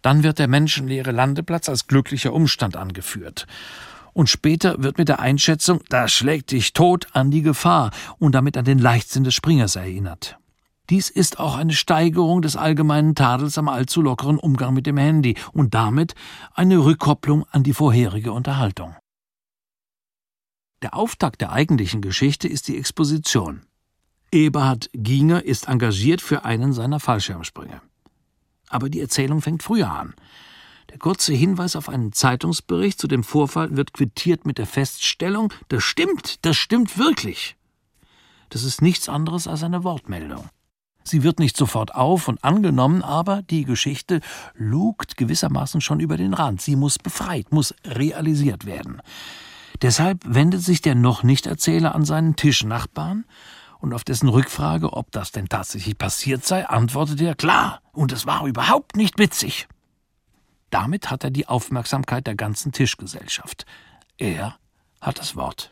Dann 0.02 0.24
wird 0.24 0.40
der 0.40 0.48
menschenleere 0.48 1.12
Landeplatz 1.12 1.70
als 1.70 1.86
glücklicher 1.86 2.34
Umstand 2.34 2.76
angeführt. 2.76 3.46
Und 4.14 4.30
später 4.30 4.82
wird 4.82 4.98
mit 4.98 5.10
der 5.10 5.20
Einschätzung, 5.20 5.82
da 5.90 6.08
schlägt 6.08 6.50
dich 6.50 6.74
tot 6.74 7.08
an 7.14 7.30
die 7.30 7.44
Gefahr 7.44 7.92
und 8.18 8.34
damit 8.34 8.58
an 8.58 8.66
den 8.66 8.80
Leichtsinn 8.80 9.24
des 9.24 9.36
Springers 9.36 9.76
erinnert. 9.76 10.40
Dies 10.90 11.12
ist 11.12 11.40
auch 11.40 11.56
eine 11.56 11.74
Steigerung 11.74 12.42
des 12.42 12.56
allgemeinen 12.56 13.14
Tadels 13.14 13.60
am 13.60 13.68
allzu 13.68 14.02
lockeren 14.02 14.40
Umgang 14.40 14.74
mit 14.74 14.88
dem 14.88 14.98
Handy 14.98 15.36
und 15.52 15.76
damit 15.76 16.16
eine 16.56 16.80
Rückkopplung 16.80 17.46
an 17.52 17.62
die 17.62 17.74
vorherige 17.74 18.32
Unterhaltung. 18.32 18.96
Der 20.88 20.96
Auftakt 20.96 21.42
der 21.42 21.52
eigentlichen 21.52 22.00
Geschichte 22.00 22.48
ist 22.48 22.70
die 22.70 22.78
Exposition. 22.78 23.64
Eberhard 24.32 24.90
Ginger 24.94 25.44
ist 25.44 25.68
engagiert 25.68 26.22
für 26.22 26.46
einen 26.46 26.72
seiner 26.72 27.02
Fallschirmsprünge. 27.02 27.82
Aber 28.70 28.90
die 28.90 29.02
Erzählung 29.02 29.42
fängt 29.42 29.64
früher 29.64 29.92
an. 29.92 30.16
Der 30.90 30.98
kurze 30.98 31.34
Hinweis 31.34 31.76
auf 31.76 31.90
einen 31.90 32.14
Zeitungsbericht 32.14 33.02
zu 33.02 33.10
dem 33.10 33.26
Vorfall 33.26 33.76
wird 33.76 33.92
quittiert 33.92 34.46
mit 34.46 34.60
der 34.60 34.66
Feststellung, 34.66 35.52
das 35.68 35.84
stimmt, 35.84 36.46
das 36.46 36.56
stimmt 36.56 36.98
wirklich. 36.98 37.58
Das 38.48 38.64
ist 38.64 38.82
nichts 38.82 39.10
anderes 39.10 39.46
als 39.46 39.64
eine 39.64 39.84
Wortmeldung. 39.84 40.48
Sie 41.04 41.22
wird 41.22 41.40
nicht 41.40 41.58
sofort 41.58 41.96
auf 41.96 42.30
und 42.30 42.46
angenommen, 42.46 43.02
aber 43.02 43.42
die 43.42 43.66
Geschichte 43.66 44.22
lugt 44.54 45.18
gewissermaßen 45.18 45.82
schon 45.82 46.00
über 46.00 46.16
den 46.16 46.34
Rand. 46.34 46.62
Sie 46.62 46.78
muss 46.78 46.98
befreit, 46.98 47.52
muss 47.52 47.76
realisiert 47.84 48.66
werden. 48.66 49.02
Deshalb 49.82 50.22
wendet 50.26 50.62
sich 50.62 50.82
der 50.82 50.96
noch 50.96 51.24
nicht 51.24 51.46
Erzähler 51.46 51.94
an 51.94 52.06
seinen 52.06 52.36
Tischnachbarn 52.36 53.26
und 53.80 53.94
auf 53.94 54.04
dessen 54.04 54.30
Rückfrage, 54.30 54.94
ob 54.94 55.12
das 55.12 55.32
denn 55.32 55.50
tatsächlich 55.50 55.98
passiert 55.98 56.46
sei, 56.46 56.68
antwortet 56.68 57.22
er 57.22 57.36
klar, 57.36 57.82
und 57.92 58.12
es 58.12 58.26
war 58.26 58.46
überhaupt 58.46 58.96
nicht 58.96 59.20
witzig. 59.20 59.68
Damit 60.70 61.12
hat 61.12 61.24
er 61.24 61.32
die 61.32 61.48
Aufmerksamkeit 61.48 62.28
der 62.28 62.36
ganzen 62.36 62.72
Tischgesellschaft. 62.72 63.66
Er 64.18 64.58
hat 65.00 65.20
das 65.20 65.36
Wort. 65.36 65.72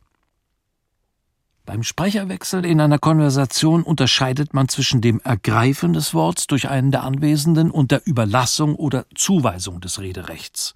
Beim 1.66 1.82
Sprecherwechsel 1.82 2.64
in 2.64 2.80
einer 2.80 3.00
Konversation 3.00 3.82
unterscheidet 3.82 4.54
man 4.54 4.70
zwischen 4.70 5.02
dem 5.02 5.20
Ergreifen 5.22 5.94
des 5.94 6.14
Worts 6.14 6.46
durch 6.46 6.70
einen 6.70 6.92
der 6.92 7.04
Anwesenden 7.04 7.72
und 7.72 7.90
der 7.90 8.06
Überlassung 8.06 8.76
oder 8.76 9.08
Zuweisung 9.16 9.82
des 9.82 10.00
Rederechts. 10.00 10.76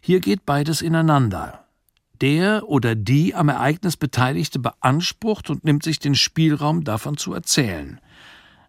Hier 0.00 0.20
geht 0.20 0.46
beides 0.46 0.82
ineinander. 0.82 1.63
Der 2.20 2.68
oder 2.68 2.94
die 2.94 3.34
am 3.34 3.48
Ereignis 3.48 3.96
Beteiligte 3.96 4.58
beansprucht 4.58 5.50
und 5.50 5.64
nimmt 5.64 5.82
sich 5.82 5.98
den 5.98 6.14
Spielraum 6.14 6.84
davon 6.84 7.16
zu 7.16 7.34
erzählen. 7.34 8.00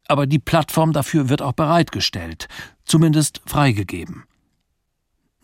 Aber 0.08 0.28
die 0.28 0.40
Plattform 0.40 0.94
dafür 0.94 1.30
wird 1.30 1.42
auch 1.42 1.54
bereitgestellt, 1.54 2.48
zumindest 2.86 3.42
freigegeben. 3.46 4.26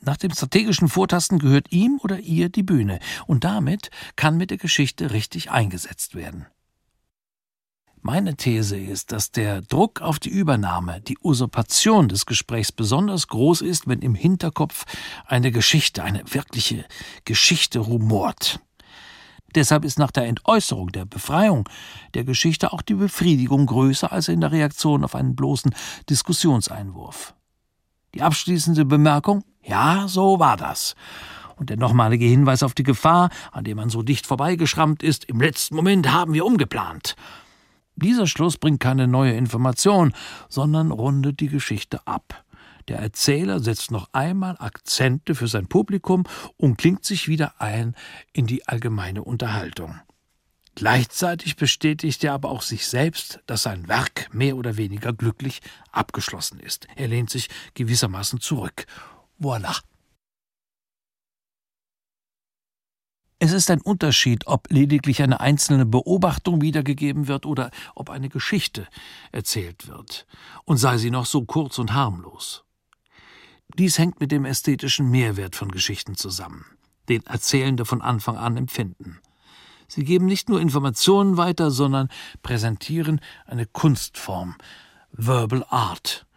Nach 0.01 0.17
dem 0.17 0.31
strategischen 0.31 0.87
Vortasten 0.87 1.37
gehört 1.37 1.71
ihm 1.71 1.99
oder 2.01 2.19
ihr 2.19 2.49
die 2.49 2.63
Bühne, 2.63 2.99
und 3.27 3.43
damit 3.43 3.91
kann 4.15 4.35
mit 4.35 4.49
der 4.49 4.57
Geschichte 4.57 5.11
richtig 5.11 5.51
eingesetzt 5.51 6.15
werden. 6.15 6.47
Meine 8.03 8.35
These 8.35 8.77
ist, 8.77 9.11
dass 9.11 9.31
der 9.31 9.61
Druck 9.61 10.01
auf 10.01 10.17
die 10.17 10.29
Übernahme, 10.29 11.01
die 11.01 11.19
Usurpation 11.23 12.09
des 12.09 12.25
Gesprächs 12.25 12.71
besonders 12.71 13.27
groß 13.27 13.61
ist, 13.61 13.87
wenn 13.87 13.99
im 13.99 14.15
Hinterkopf 14.15 14.85
eine 15.27 15.51
Geschichte, 15.51 16.03
eine 16.03 16.23
wirkliche 16.25 16.85
Geschichte 17.25 17.77
rumort. 17.77 18.59
Deshalb 19.53 19.85
ist 19.85 19.99
nach 19.99 20.09
der 20.09 20.25
Entäußerung, 20.25 20.91
der 20.91 21.05
Befreiung 21.05 21.69
der 22.15 22.23
Geschichte 22.23 22.73
auch 22.73 22.81
die 22.81 22.95
Befriedigung 22.95 23.67
größer 23.67 24.11
als 24.11 24.29
in 24.29 24.41
der 24.41 24.51
Reaktion 24.51 25.03
auf 25.03 25.13
einen 25.13 25.35
bloßen 25.35 25.75
Diskussionseinwurf. 26.09 27.35
Die 28.15 28.23
abschließende 28.23 28.83
Bemerkung 28.83 29.43
ja, 29.63 30.07
so 30.07 30.39
war 30.39 30.57
das. 30.57 30.95
Und 31.55 31.69
der 31.69 31.77
nochmalige 31.77 32.25
Hinweis 32.25 32.63
auf 32.63 32.73
die 32.73 32.81
Gefahr, 32.81 33.29
an 33.51 33.63
dem 33.63 33.77
man 33.77 33.89
so 33.89 34.01
dicht 34.01 34.25
vorbeigeschrammt 34.25 35.03
ist, 35.03 35.25
im 35.25 35.39
letzten 35.39 35.75
Moment 35.75 36.11
haben 36.11 36.33
wir 36.33 36.45
umgeplant. 36.45 37.15
Dieser 38.01 38.27
Schluss 38.27 38.57
bringt 38.57 38.79
keine 38.79 39.07
neue 39.07 39.33
Information, 39.33 40.13
sondern 40.49 40.91
rundet 40.91 41.39
die 41.39 41.49
Geschichte 41.49 42.05
ab. 42.05 42.43
Der 42.87 42.99
Erzähler 42.99 43.59
setzt 43.59 43.91
noch 43.91 44.09
einmal 44.11 44.57
Akzente 44.59 45.35
für 45.35 45.47
sein 45.47 45.67
Publikum 45.67 46.23
und 46.57 46.77
klingt 46.77 47.05
sich 47.05 47.27
wieder 47.27 47.61
ein 47.61 47.95
in 48.33 48.47
die 48.47 48.67
allgemeine 48.67 49.23
Unterhaltung. 49.23 49.99
Gleichzeitig 50.75 51.57
bestätigt 51.57 52.23
er 52.23 52.33
aber 52.33 52.49
auch 52.49 52.61
sich 52.61 52.87
selbst, 52.87 53.41
dass 53.45 53.63
sein 53.63 53.87
Werk 53.87 54.33
mehr 54.33 54.55
oder 54.55 54.77
weniger 54.77 55.13
glücklich 55.13 55.61
abgeschlossen 55.91 56.59
ist. 56.59 56.87
Er 56.95 57.07
lehnt 57.07 57.29
sich 57.29 57.49
gewissermaßen 57.73 58.39
zurück 58.39 58.85
Voilà. 59.39 59.81
Es 63.43 63.53
ist 63.53 63.71
ein 63.71 63.81
Unterschied, 63.81 64.45
ob 64.45 64.67
lediglich 64.69 65.23
eine 65.23 65.39
einzelne 65.39 65.87
Beobachtung 65.87 66.61
wiedergegeben 66.61 67.27
wird 67.27 67.47
oder 67.47 67.71
ob 67.95 68.11
eine 68.11 68.29
Geschichte 68.29 68.87
erzählt 69.31 69.87
wird, 69.87 70.27
und 70.65 70.77
sei 70.77 70.99
sie 70.99 71.09
noch 71.09 71.25
so 71.25 71.43
kurz 71.43 71.79
und 71.79 71.91
harmlos. 71.91 72.65
Dies 73.79 73.97
hängt 73.97 74.19
mit 74.19 74.31
dem 74.31 74.45
ästhetischen 74.45 75.09
Mehrwert 75.09 75.55
von 75.55 75.71
Geschichten 75.71 76.15
zusammen, 76.15 76.65
den 77.09 77.25
Erzählende 77.25 77.83
von 77.83 78.03
Anfang 78.03 78.37
an 78.37 78.57
empfinden. 78.57 79.19
Sie 79.87 80.03
geben 80.03 80.27
nicht 80.27 80.47
nur 80.47 80.61
Informationen 80.61 81.35
weiter, 81.35 81.71
sondern 81.71 82.09
präsentieren 82.43 83.21
eine 83.47 83.65
Kunstform, 83.65 84.53
Verbal 85.13 85.65
Art, 85.67 86.27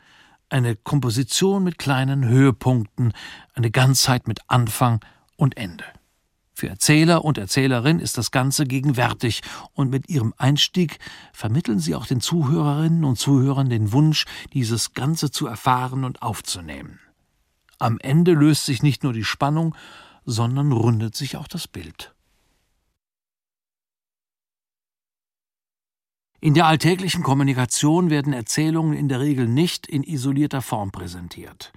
eine 0.49 0.75
Komposition 0.75 1.64
mit 1.64 1.76
kleinen 1.78 2.25
Höhepunkten, 2.25 3.12
eine 3.52 3.70
Ganzheit 3.70 4.26
mit 4.26 4.40
Anfang 4.46 5.04
und 5.37 5.58
Ende. 5.58 5.84
Für 6.56 6.68
Erzähler 6.68 7.25
und 7.25 7.37
Erzählerin 7.37 7.99
ist 7.99 8.16
das 8.16 8.30
Ganze 8.30 8.64
gegenwärtig 8.64 9.42
und 9.73 9.90
mit 9.90 10.08
ihrem 10.08 10.32
Einstieg 10.38 11.00
vermitteln 11.32 11.80
sie 11.80 11.96
auch 11.96 12.06
den 12.06 12.20
Zuhörerinnen 12.20 13.02
und 13.02 13.18
Zuhörern 13.18 13.68
den 13.68 13.90
Wunsch, 13.90 14.25
dieses 14.52 14.94
Ganze 14.94 15.32
zu 15.32 15.49
erfahren 15.49 16.04
und 16.04 16.23
aufzunehmen. 16.23 17.00
Am 17.80 17.99
Ende 17.99 18.34
löst 18.34 18.66
sich 18.66 18.84
nicht 18.84 19.02
nur 19.02 19.12
die 19.12 19.25
Spannung, 19.25 19.75
sondern 20.25 20.70
rundet 20.70 21.16
sich 21.16 21.37
auch 21.37 21.49
das 21.49 21.66
Bild. 21.66 22.14
In 26.40 26.54
der 26.54 26.66
alltäglichen 26.66 27.25
Kommunikation 27.25 28.11
werden 28.11 28.32
Erzählungen 28.32 28.94
in 28.94 29.08
der 29.08 29.18
Regel 29.18 29.49
nicht 29.49 29.88
in 29.88 30.04
isolierter 30.04 30.62
Form 30.62 30.92
präsentiert. 30.92 31.73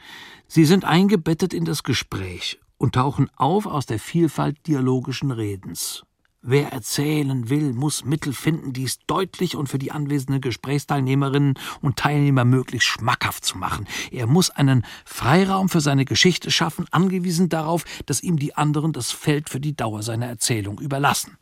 Sie 0.48 0.65
sind 0.65 0.86
eingebettet 0.86 1.55
in 1.55 1.65
das 1.65 1.81
Gespräch 1.81 2.60
und 2.77 2.96
tauchen 2.96 3.29
auf 3.36 3.65
aus 3.65 3.86
der 3.86 4.00
Vielfalt 4.00 4.67
dialogischen 4.67 5.31
Redens. 5.31 6.03
Wer 6.41 6.72
erzählen 6.72 7.50
will, 7.50 7.74
muss 7.74 8.05
Mittel 8.05 8.31
finden, 8.31 8.72
dies 8.72 9.00
deutlich 9.07 9.55
und 9.55 9.67
für 9.67 9.79
die 9.79 9.91
anwesenden 9.91 10.39
Gesprächsteilnehmerinnen 10.39 11.55
und 11.81 11.98
Teilnehmer 11.98 12.46
möglichst 12.46 12.88
schmackhaft 12.88 13.43
zu 13.43 13.57
machen. 13.57 13.88
Er 14.12 14.27
muss 14.27 14.50
einen 14.51 14.86
Freiraum 15.03 15.67
für 15.67 15.81
seine 15.81 16.05
Geschichte 16.05 16.51
schaffen, 16.51 16.86
angewiesen 16.91 17.50
darauf, 17.50 17.84
dass 18.05 18.24
ihm 18.24 18.38
die 18.38 18.55
anderen 18.55 18.93
das 18.93 19.12
Feld 19.12 19.50
für 19.50 19.60
die 19.60 19.75
Dauer 19.75 20.03
seiner 20.03 20.27
Erzählung 20.27 20.79
überlassen. 20.79 21.38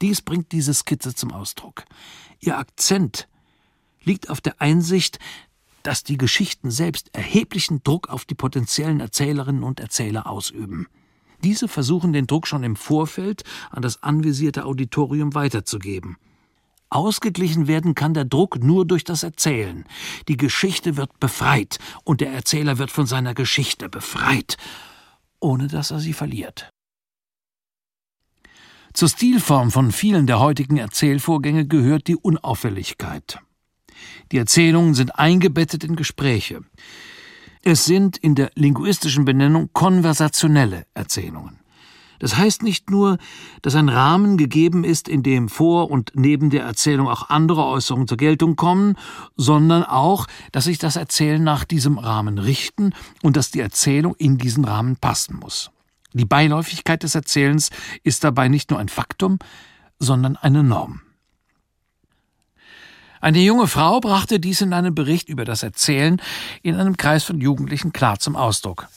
Dies 0.00 0.22
bringt 0.22 0.52
diese 0.52 0.74
Skizze 0.74 1.14
zum 1.14 1.30
Ausdruck. 1.30 1.84
Ihr 2.40 2.56
Akzent 2.56 3.28
liegt 4.02 4.30
auf 4.30 4.40
der 4.40 4.60
Einsicht, 4.60 5.18
dass 5.82 6.02
die 6.02 6.18
Geschichten 6.18 6.70
selbst 6.70 7.14
erheblichen 7.14 7.82
Druck 7.82 8.08
auf 8.08 8.24
die 8.24 8.34
potenziellen 8.34 9.00
Erzählerinnen 9.00 9.62
und 9.62 9.80
Erzähler 9.80 10.26
ausüben. 10.26 10.86
Diese 11.44 11.68
versuchen 11.68 12.12
den 12.12 12.26
Druck 12.26 12.46
schon 12.46 12.64
im 12.64 12.76
Vorfeld 12.76 13.44
an 13.70 13.82
das 13.82 14.02
anvisierte 14.02 14.64
Auditorium 14.64 15.34
weiterzugeben. 15.34 16.16
Ausgeglichen 16.90 17.68
werden 17.68 17.94
kann 17.94 18.14
der 18.14 18.24
Druck 18.24 18.62
nur 18.62 18.86
durch 18.86 19.04
das 19.04 19.22
Erzählen. 19.22 19.84
Die 20.26 20.38
Geschichte 20.38 20.96
wird 20.96 21.20
befreit 21.20 21.78
und 22.04 22.20
der 22.20 22.32
Erzähler 22.32 22.78
wird 22.78 22.90
von 22.90 23.06
seiner 23.06 23.34
Geschichte 23.34 23.88
befreit, 23.88 24.56
ohne 25.38 25.68
dass 25.68 25.90
er 25.90 26.00
sie 26.00 26.14
verliert. 26.14 26.70
Zur 28.94 29.08
Stilform 29.08 29.70
von 29.70 29.92
vielen 29.92 30.26
der 30.26 30.40
heutigen 30.40 30.78
Erzählvorgänge 30.78 31.66
gehört 31.66 32.08
die 32.08 32.16
Unauffälligkeit. 32.16 33.38
Die 34.32 34.38
Erzählungen 34.38 34.94
sind 34.94 35.18
eingebettet 35.18 35.84
in 35.84 35.96
Gespräche. 35.96 36.60
Es 37.62 37.84
sind 37.84 38.16
in 38.16 38.34
der 38.34 38.50
linguistischen 38.54 39.24
Benennung 39.24 39.70
konversationelle 39.72 40.86
Erzählungen. 40.94 41.58
Das 42.18 42.36
heißt 42.36 42.62
nicht 42.62 42.90
nur, 42.90 43.18
dass 43.62 43.74
ein 43.74 43.88
Rahmen 43.88 44.38
gegeben 44.38 44.84
ist, 44.84 45.08
in 45.08 45.22
dem 45.22 45.48
vor 45.48 45.90
und 45.90 46.12
neben 46.14 46.50
der 46.50 46.64
Erzählung 46.64 47.08
auch 47.08 47.30
andere 47.30 47.64
Äußerungen 47.64 48.08
zur 48.08 48.16
Geltung 48.16 48.56
kommen, 48.56 48.96
sondern 49.36 49.84
auch, 49.84 50.26
dass 50.50 50.64
sich 50.64 50.78
das 50.78 50.96
Erzählen 50.96 51.42
nach 51.42 51.64
diesem 51.64 51.98
Rahmen 51.98 52.38
richten 52.38 52.92
und 53.22 53.36
dass 53.36 53.50
die 53.50 53.60
Erzählung 53.60 54.14
in 54.16 54.36
diesen 54.38 54.64
Rahmen 54.64 54.96
passen 54.96 55.36
muss. 55.36 55.70
Die 56.12 56.24
Beiläufigkeit 56.24 57.02
des 57.02 57.14
Erzählens 57.14 57.70
ist 58.02 58.24
dabei 58.24 58.48
nicht 58.48 58.70
nur 58.70 58.80
ein 58.80 58.88
Faktum, 58.88 59.38
sondern 59.98 60.36
eine 60.36 60.64
Norm. 60.64 61.02
Eine 63.20 63.40
junge 63.40 63.66
Frau 63.66 64.00
brachte 64.00 64.40
dies 64.40 64.60
in 64.60 64.72
einem 64.72 64.94
Bericht 64.94 65.28
über 65.28 65.44
das 65.44 65.62
Erzählen 65.62 66.20
in 66.62 66.76
einem 66.76 66.96
Kreis 66.96 67.24
von 67.24 67.40
Jugendlichen 67.40 67.92
klar 67.92 68.18
zum 68.18 68.36
Ausdruck. 68.36 68.88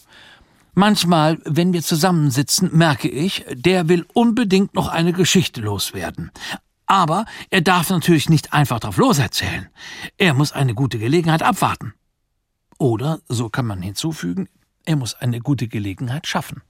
Manchmal, 0.73 1.39
wenn 1.43 1.73
wir 1.73 1.81
zusammensitzen, 1.81 2.69
merke 2.71 3.09
ich, 3.09 3.45
der 3.51 3.89
will 3.89 4.05
unbedingt 4.13 4.73
noch 4.73 4.87
eine 4.87 5.11
Geschichte 5.11 5.59
loswerden. 5.59 6.31
Aber 6.85 7.25
er 7.49 7.61
darf 7.61 7.89
natürlich 7.89 8.29
nicht 8.29 8.53
einfach 8.53 8.79
drauf 8.79 8.97
loserzählen. 8.97 9.69
Er 10.17 10.33
muss 10.33 10.53
eine 10.53 10.73
gute 10.73 10.97
Gelegenheit 10.97 11.43
abwarten. 11.43 11.93
Oder, 12.77 13.19
so 13.27 13.49
kann 13.49 13.67
man 13.67 13.81
hinzufügen, 13.81 14.49
er 14.85 14.95
muss 14.95 15.13
eine 15.13 15.39
gute 15.39 15.67
Gelegenheit 15.67 16.25
schaffen. 16.27 16.61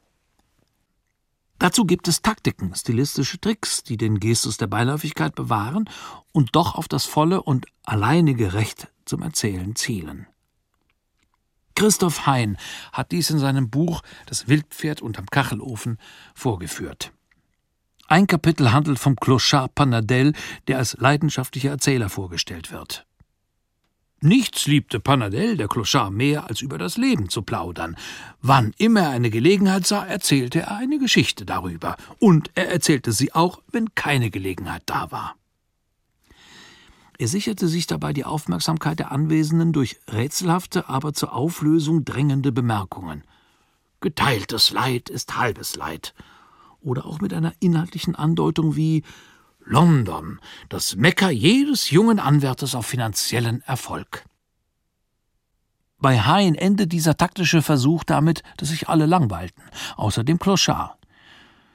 Dazu 1.61 1.85
gibt 1.85 2.07
es 2.07 2.23
Taktiken, 2.23 2.73
stilistische 2.73 3.39
Tricks, 3.39 3.83
die 3.83 3.95
den 3.95 4.19
Gestus 4.19 4.57
der 4.57 4.65
Beiläufigkeit 4.65 5.35
bewahren 5.35 5.87
und 6.31 6.55
doch 6.55 6.73
auf 6.73 6.87
das 6.87 7.05
volle 7.05 7.43
und 7.43 7.67
alleinige 7.83 8.53
Recht 8.53 8.87
zum 9.05 9.21
Erzählen 9.21 9.75
zielen. 9.75 10.25
Christoph 11.75 12.25
Hein 12.25 12.57
hat 12.91 13.11
dies 13.11 13.29
in 13.29 13.37
seinem 13.37 13.69
Buch 13.69 14.01
Das 14.25 14.47
Wildpferd 14.47 15.03
unterm 15.03 15.27
Kachelofen 15.27 15.99
vorgeführt. 16.33 17.13
Ein 18.07 18.25
Kapitel 18.25 18.71
handelt 18.71 18.97
vom 18.97 19.15
Clochard 19.15 19.75
Panadel, 19.75 20.33
der 20.67 20.79
als 20.79 20.97
leidenschaftlicher 20.97 21.69
Erzähler 21.69 22.09
vorgestellt 22.09 22.71
wird. 22.71 23.05
Nichts 24.23 24.67
liebte 24.67 24.99
Panadel, 24.99 25.57
der 25.57 25.67
Clochard, 25.67 26.13
mehr 26.13 26.47
als 26.47 26.61
über 26.61 26.77
das 26.77 26.95
Leben 26.95 27.29
zu 27.29 27.41
plaudern. 27.41 27.97
Wann 28.43 28.71
immer 28.77 29.01
er 29.01 29.09
eine 29.09 29.31
Gelegenheit 29.31 29.87
sah, 29.87 30.05
erzählte 30.05 30.59
er 30.61 30.77
eine 30.77 30.99
Geschichte 30.99 31.43
darüber. 31.43 31.97
Und 32.19 32.51
er 32.53 32.69
erzählte 32.71 33.13
sie 33.13 33.33
auch, 33.33 33.63
wenn 33.71 33.95
keine 33.95 34.29
Gelegenheit 34.29 34.83
da 34.85 35.11
war. 35.11 35.35
Er 37.17 37.27
sicherte 37.27 37.67
sich 37.67 37.87
dabei 37.87 38.13
die 38.13 38.25
Aufmerksamkeit 38.25 38.99
der 38.99 39.11
Anwesenden 39.11 39.73
durch 39.73 39.99
rätselhafte, 40.07 40.87
aber 40.87 41.13
zur 41.13 41.33
Auflösung 41.33 42.05
drängende 42.05 42.51
Bemerkungen. 42.51 43.23
Geteiltes 44.01 44.69
Leid 44.69 45.09
ist 45.09 45.35
halbes 45.35 45.75
Leid. 45.75 46.13
Oder 46.79 47.07
auch 47.07 47.21
mit 47.21 47.33
einer 47.33 47.53
inhaltlichen 47.59 48.15
Andeutung 48.15 48.75
wie 48.75 49.01
London, 49.71 50.41
das 50.67 50.97
Mekka 50.97 51.29
jedes 51.29 51.91
jungen 51.91 52.19
Anwärters 52.19 52.75
auf 52.75 52.85
finanziellen 52.85 53.61
Erfolg. 53.61 54.25
Bei 55.97 56.19
Hein 56.19 56.55
endet 56.55 56.91
dieser 56.91 57.15
taktische 57.15 57.61
Versuch 57.61 58.03
damit, 58.03 58.43
dass 58.57 58.67
sich 58.67 58.89
alle 58.89 59.05
langweilten, 59.05 59.63
außer 59.95 60.25
dem 60.25 60.39
Clochard. 60.39 60.97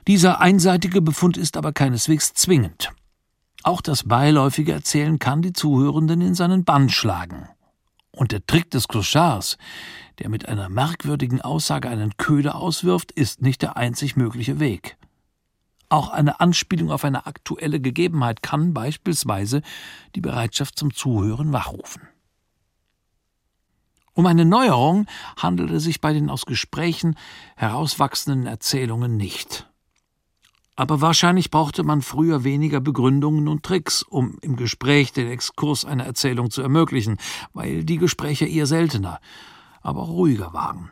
Dieser 0.07 0.43
einseitige 0.43 1.01
Befund 1.01 1.39
ist 1.39 1.57
aber 1.57 1.73
keineswegs 1.73 2.35
zwingend. 2.35 2.93
Auch 3.63 3.81
das 3.81 4.05
beiläufige 4.05 4.73
Erzählen 4.73 5.19
kann 5.19 5.41
die 5.41 5.55
Zuhörenden 5.55 6.21
in 6.21 6.35
seinen 6.35 6.65
Bann 6.65 6.91
schlagen. 6.91 7.49
Und 8.13 8.31
der 8.31 8.45
Trick 8.47 8.71
des 8.71 8.89
Clochards, 8.89 9.57
der 10.19 10.29
mit 10.29 10.49
einer 10.51 10.69
merkwürdigen 10.69 11.41
Aussage 11.41 11.89
einen 11.89 12.19
Köder 12.19 12.57
auswirft, 12.57 13.11
ist 13.11 13.41
nicht 13.41 13.63
der 13.63 13.79
einzig 13.79 14.17
mögliche 14.17 14.61
Weg. 14.61 14.99
Auch 15.89 16.11
eine 16.11 16.41
Anspielung 16.41 16.91
auf 16.91 17.05
eine 17.05 17.27
aktuelle 17.27 17.81
Gegebenheit 17.81 18.43
kann 18.43 18.75
beispielsweise 18.75 19.63
die 20.15 20.21
Bereitschaft 20.21 20.79
zum 20.79 20.93
Zuhören 20.93 21.53
wachrufen. 21.53 22.03
Um 24.13 24.27
eine 24.27 24.47
Neuerung 24.47 25.07
handelt 25.37 25.71
es 25.71 25.85
sich 25.85 26.01
bei 26.01 26.13
den 26.13 26.31
aus 26.31 26.47
Gesprächen 26.47 27.17
herauswachsenden 27.55 28.47
Erzählungen 28.47 29.17
nicht. 29.17 29.69
Aber 30.75 31.01
wahrscheinlich 31.01 31.51
brauchte 31.51 31.85
man 31.85 32.03
früher 32.03 32.43
weniger 32.43 32.81
Begründungen 32.81 33.47
und 33.47 33.63
Tricks, 33.63 34.03
um 34.03 34.39
im 34.43 34.57
Gespräch 34.57 35.13
den 35.13 35.29
Exkurs 35.29 35.85
einer 35.85 36.05
Erzählung 36.05 36.51
zu 36.51 36.63
ermöglichen, 36.63 37.19
weil 37.53 37.85
die 37.85 37.99
Gespräche 37.99 38.47
eher 38.47 38.67
seltener, 38.67 39.21
aber 39.81 40.03
auch 40.03 40.11
ruhiger 40.11 40.53
waren. 40.53 40.91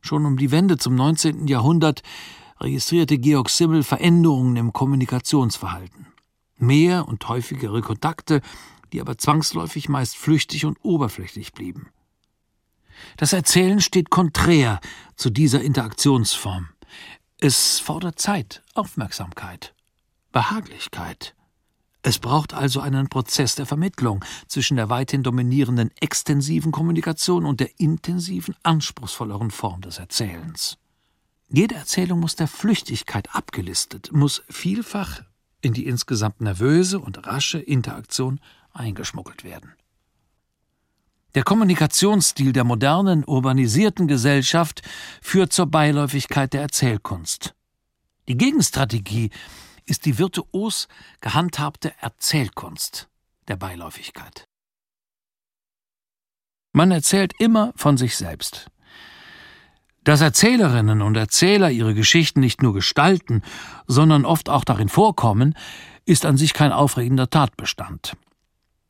Schon 0.00 0.26
um 0.26 0.36
die 0.36 0.50
Wende 0.50 0.78
zum 0.78 0.94
19. 0.94 1.46
Jahrhundert 1.46 2.02
registrierte 2.60 3.18
Georg 3.18 3.48
Simmel 3.48 3.82
Veränderungen 3.82 4.56
im 4.56 4.72
Kommunikationsverhalten. 4.72 6.06
Mehr 6.56 7.06
und 7.06 7.28
häufigere 7.28 7.82
Kontakte, 7.82 8.40
die 8.92 9.00
aber 9.00 9.18
zwangsläufig 9.18 9.88
meist 9.88 10.16
flüchtig 10.16 10.64
und 10.64 10.78
oberflächlich 10.82 11.52
blieben. 11.52 11.88
Das 13.16 13.32
Erzählen 13.32 13.80
steht 13.80 14.10
konträr 14.10 14.80
zu 15.16 15.30
dieser 15.30 15.60
Interaktionsform. 15.60 16.68
Es 17.38 17.78
fordert 17.80 18.18
Zeit, 18.18 18.62
Aufmerksamkeit, 18.74 19.74
Behaglichkeit. 20.32 21.34
Es 22.00 22.18
braucht 22.18 22.54
also 22.54 22.80
einen 22.80 23.08
Prozess 23.08 23.56
der 23.56 23.66
Vermittlung 23.66 24.24
zwischen 24.46 24.76
der 24.76 24.88
weithin 24.88 25.22
dominierenden 25.22 25.90
extensiven 26.00 26.72
Kommunikation 26.72 27.44
und 27.44 27.60
der 27.60 27.68
intensiven, 27.78 28.54
anspruchsvolleren 28.62 29.50
Form 29.50 29.80
des 29.80 29.98
Erzählens. 29.98 30.78
Jede 31.48 31.76
Erzählung 31.76 32.20
muss 32.20 32.36
der 32.36 32.48
Flüchtigkeit 32.48 33.34
abgelistet, 33.34 34.10
muss 34.12 34.42
vielfach 34.48 35.22
in 35.60 35.72
die 35.72 35.86
insgesamt 35.86 36.40
nervöse 36.40 36.98
und 36.98 37.26
rasche 37.26 37.58
Interaktion 37.58 38.40
eingeschmuggelt 38.72 39.44
werden. 39.44 39.72
Der 41.34 41.44
Kommunikationsstil 41.44 42.52
der 42.52 42.64
modernen, 42.64 43.22
urbanisierten 43.24 44.08
Gesellschaft 44.08 44.82
führt 45.20 45.52
zur 45.52 45.66
Beiläufigkeit 45.66 46.52
der 46.52 46.62
Erzählkunst. 46.62 47.54
Die 48.28 48.36
Gegenstrategie 48.36 49.30
ist 49.84 50.04
die 50.04 50.18
virtuos 50.18 50.88
gehandhabte 51.20 51.92
Erzählkunst 52.00 53.08
der 53.48 53.56
Beiläufigkeit. 53.56 54.48
Man 56.72 56.90
erzählt 56.90 57.32
immer 57.38 57.72
von 57.76 57.96
sich 57.96 58.16
selbst. 58.16 58.70
Dass 60.06 60.20
Erzählerinnen 60.20 61.02
und 61.02 61.16
Erzähler 61.16 61.68
ihre 61.68 61.92
Geschichten 61.92 62.38
nicht 62.38 62.62
nur 62.62 62.72
gestalten, 62.72 63.42
sondern 63.88 64.24
oft 64.24 64.48
auch 64.48 64.62
darin 64.62 64.88
vorkommen, 64.88 65.54
ist 66.04 66.24
an 66.24 66.36
sich 66.36 66.54
kein 66.54 66.70
aufregender 66.70 67.28
Tatbestand. 67.28 68.16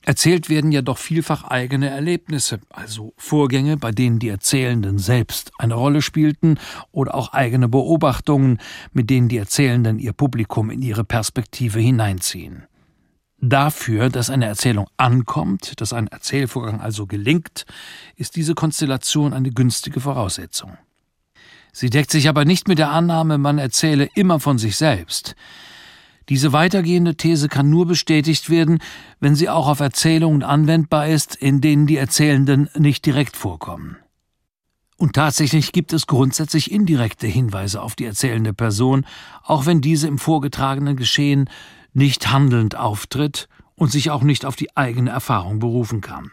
Erzählt 0.03 0.51
werden 0.51 0.73
ja 0.73 0.83
doch 0.83 0.99
vielfach 0.99 1.45
eigene 1.45 1.89
Erlebnisse, 1.89 2.61
also 2.69 3.15
Vorgänge, 3.17 3.79
bei 3.79 3.93
denen 3.93 4.19
die 4.19 4.29
Erzählenden 4.29 4.99
selbst 4.99 5.53
eine 5.57 5.73
Rolle 5.73 6.03
spielten 6.03 6.59
oder 6.93 7.15
auch 7.15 7.33
eigene 7.33 7.69
Beobachtungen, 7.69 8.59
mit 8.93 9.09
denen 9.09 9.31
die 9.31 9.39
Erzählenden 9.39 9.99
ihr 9.99 10.13
Publikum 10.13 10.69
in 10.69 10.83
ihre 10.83 11.05
Perspektive 11.05 11.81
hineinziehen. 11.81 12.65
Dafür, 13.41 14.11
dass 14.11 14.29
eine 14.29 14.45
Erzählung 14.45 14.87
ankommt, 14.99 15.81
dass 15.81 15.95
ein 15.95 16.09
Erzählvorgang 16.09 16.83
also 16.83 17.07
gelingt, 17.07 17.65
ist 18.17 18.37
diese 18.37 18.55
Konstellation 18.55 19.33
eine 19.33 19.51
günstige 19.51 20.01
Voraussetzung. 20.01 20.77
Sie 21.79 21.91
deckt 21.91 22.11
sich 22.11 22.31
aber 22.31 22.47
nicht 22.47 22.69
mit 22.69 22.79
der 22.79 22.91
Annahme, 22.91 23.37
man 23.37 23.59
erzähle 23.59 24.09
immer 24.15 24.41
von 24.41 24.57
sich 24.57 24.79
selbst. 24.79 25.37
Diese 26.31 26.55
weitergehende 26.55 27.17
These 27.19 27.51
kann 27.51 27.69
nur 27.69 27.85
bestätigt 27.85 28.49
werden, 28.49 28.79
wenn 29.21 29.35
sie 29.35 29.51
auch 29.51 29.69
auf 29.69 29.81
Erzählungen 29.81 30.43
anwendbar 30.43 31.07
ist, 31.09 31.37
in 31.37 31.61
denen 31.61 31.87
die 31.87 31.99
Erzählenden 31.99 32.71
nicht 32.79 33.05
direkt 33.05 33.37
vorkommen. 33.37 33.99
Und 34.97 35.13
tatsächlich 35.17 35.73
gibt 35.73 35.93
es 35.93 36.07
grundsätzlich 36.07 36.73
indirekte 36.73 37.27
Hinweise 37.27 37.83
auf 37.83 37.95
die 37.95 38.07
erzählende 38.07 38.55
Person, 38.55 39.05
auch 39.43 39.67
wenn 39.67 39.83
diese 39.83 40.09
im 40.09 40.17
vorgetragenen 40.17 40.97
Geschehen 40.97 41.51
nicht 41.93 42.33
handelnd 42.33 42.75
auftritt 42.75 43.51
und 43.75 43.93
sich 43.93 44.11
auch 44.11 44.23
nicht 44.23 44.47
auf 44.47 44.57
die 44.57 44.75
eigene 44.79 45.11
Erfahrung 45.11 45.59
berufen 45.59 46.01
kann. 46.01 46.31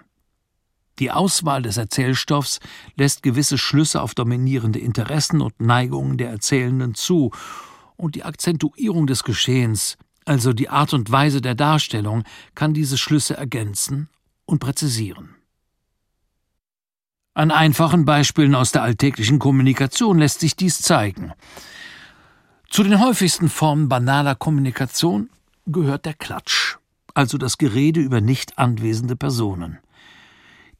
Die 1.04 1.12
Auswahl 1.12 1.62
des 1.62 1.76
Erzählstoffs 1.76 2.62
lässt 2.96 3.24
gewisse 3.24 3.58
Schlüsse 3.58 4.02
auf 4.02 4.16
dominierende 4.16 4.80
Interessen 4.80 5.42
und 5.42 5.60
Neigungen 5.60 6.18
der 6.18 6.30
Erzählenden 6.30 6.96
zu, 6.96 7.32
und 7.98 8.16
die 8.16 8.24
Akzentuierung 8.24 9.06
des 9.06 9.26
Geschehens, 9.26 9.98
also 10.24 10.54
die 10.54 10.70
Art 10.70 10.94
und 10.94 11.12
Weise 11.12 11.42
der 11.42 11.56
Darstellung, 11.56 12.24
kann 12.56 12.74
diese 12.74 12.98
Schlüsse 12.98 13.36
ergänzen 13.36 14.08
und 14.46 14.60
präzisieren. 14.60 15.36
An 17.34 17.52
einfachen 17.52 18.06
Beispielen 18.06 18.56
aus 18.56 18.72
der 18.72 18.84
alltäglichen 18.84 19.40
Kommunikation 19.40 20.20
lässt 20.20 20.40
sich 20.40 20.56
dies 20.56 20.82
zeigen. 20.82 21.34
Zu 22.70 22.84
den 22.84 23.02
häufigsten 23.02 23.50
Formen 23.50 23.90
banaler 23.90 24.36
Kommunikation 24.36 25.30
gehört 25.66 26.06
der 26.06 26.14
Klatsch, 26.14 26.78
also 27.14 27.38
das 27.38 27.58
Gerede 27.58 28.00
über 28.00 28.22
nicht 28.22 28.58
anwesende 28.58 29.18
Personen. 29.18 29.80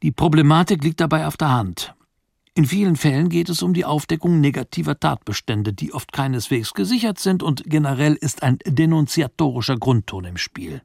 Die 0.04 0.12
Problematik 0.12 0.84
liegt 0.84 1.00
dabei 1.00 1.26
auf 1.26 1.38
der 1.38 1.50
Hand. 1.50 1.94
In 2.54 2.66
vielen 2.66 2.96
Fällen 2.96 3.30
geht 3.30 3.48
es 3.48 3.62
um 3.62 3.72
die 3.72 3.86
Aufdeckung 3.86 4.38
negativer 4.38 5.00
Tatbestände, 5.00 5.72
die 5.72 5.94
oft 5.94 6.12
keineswegs 6.12 6.74
gesichert 6.74 7.18
sind 7.18 7.42
und 7.42 7.62
generell 7.64 8.12
ist 8.12 8.42
ein 8.42 8.58
denunziatorischer 8.66 9.78
Grundton 9.78 10.26
im 10.26 10.36
Spiel. 10.36 10.82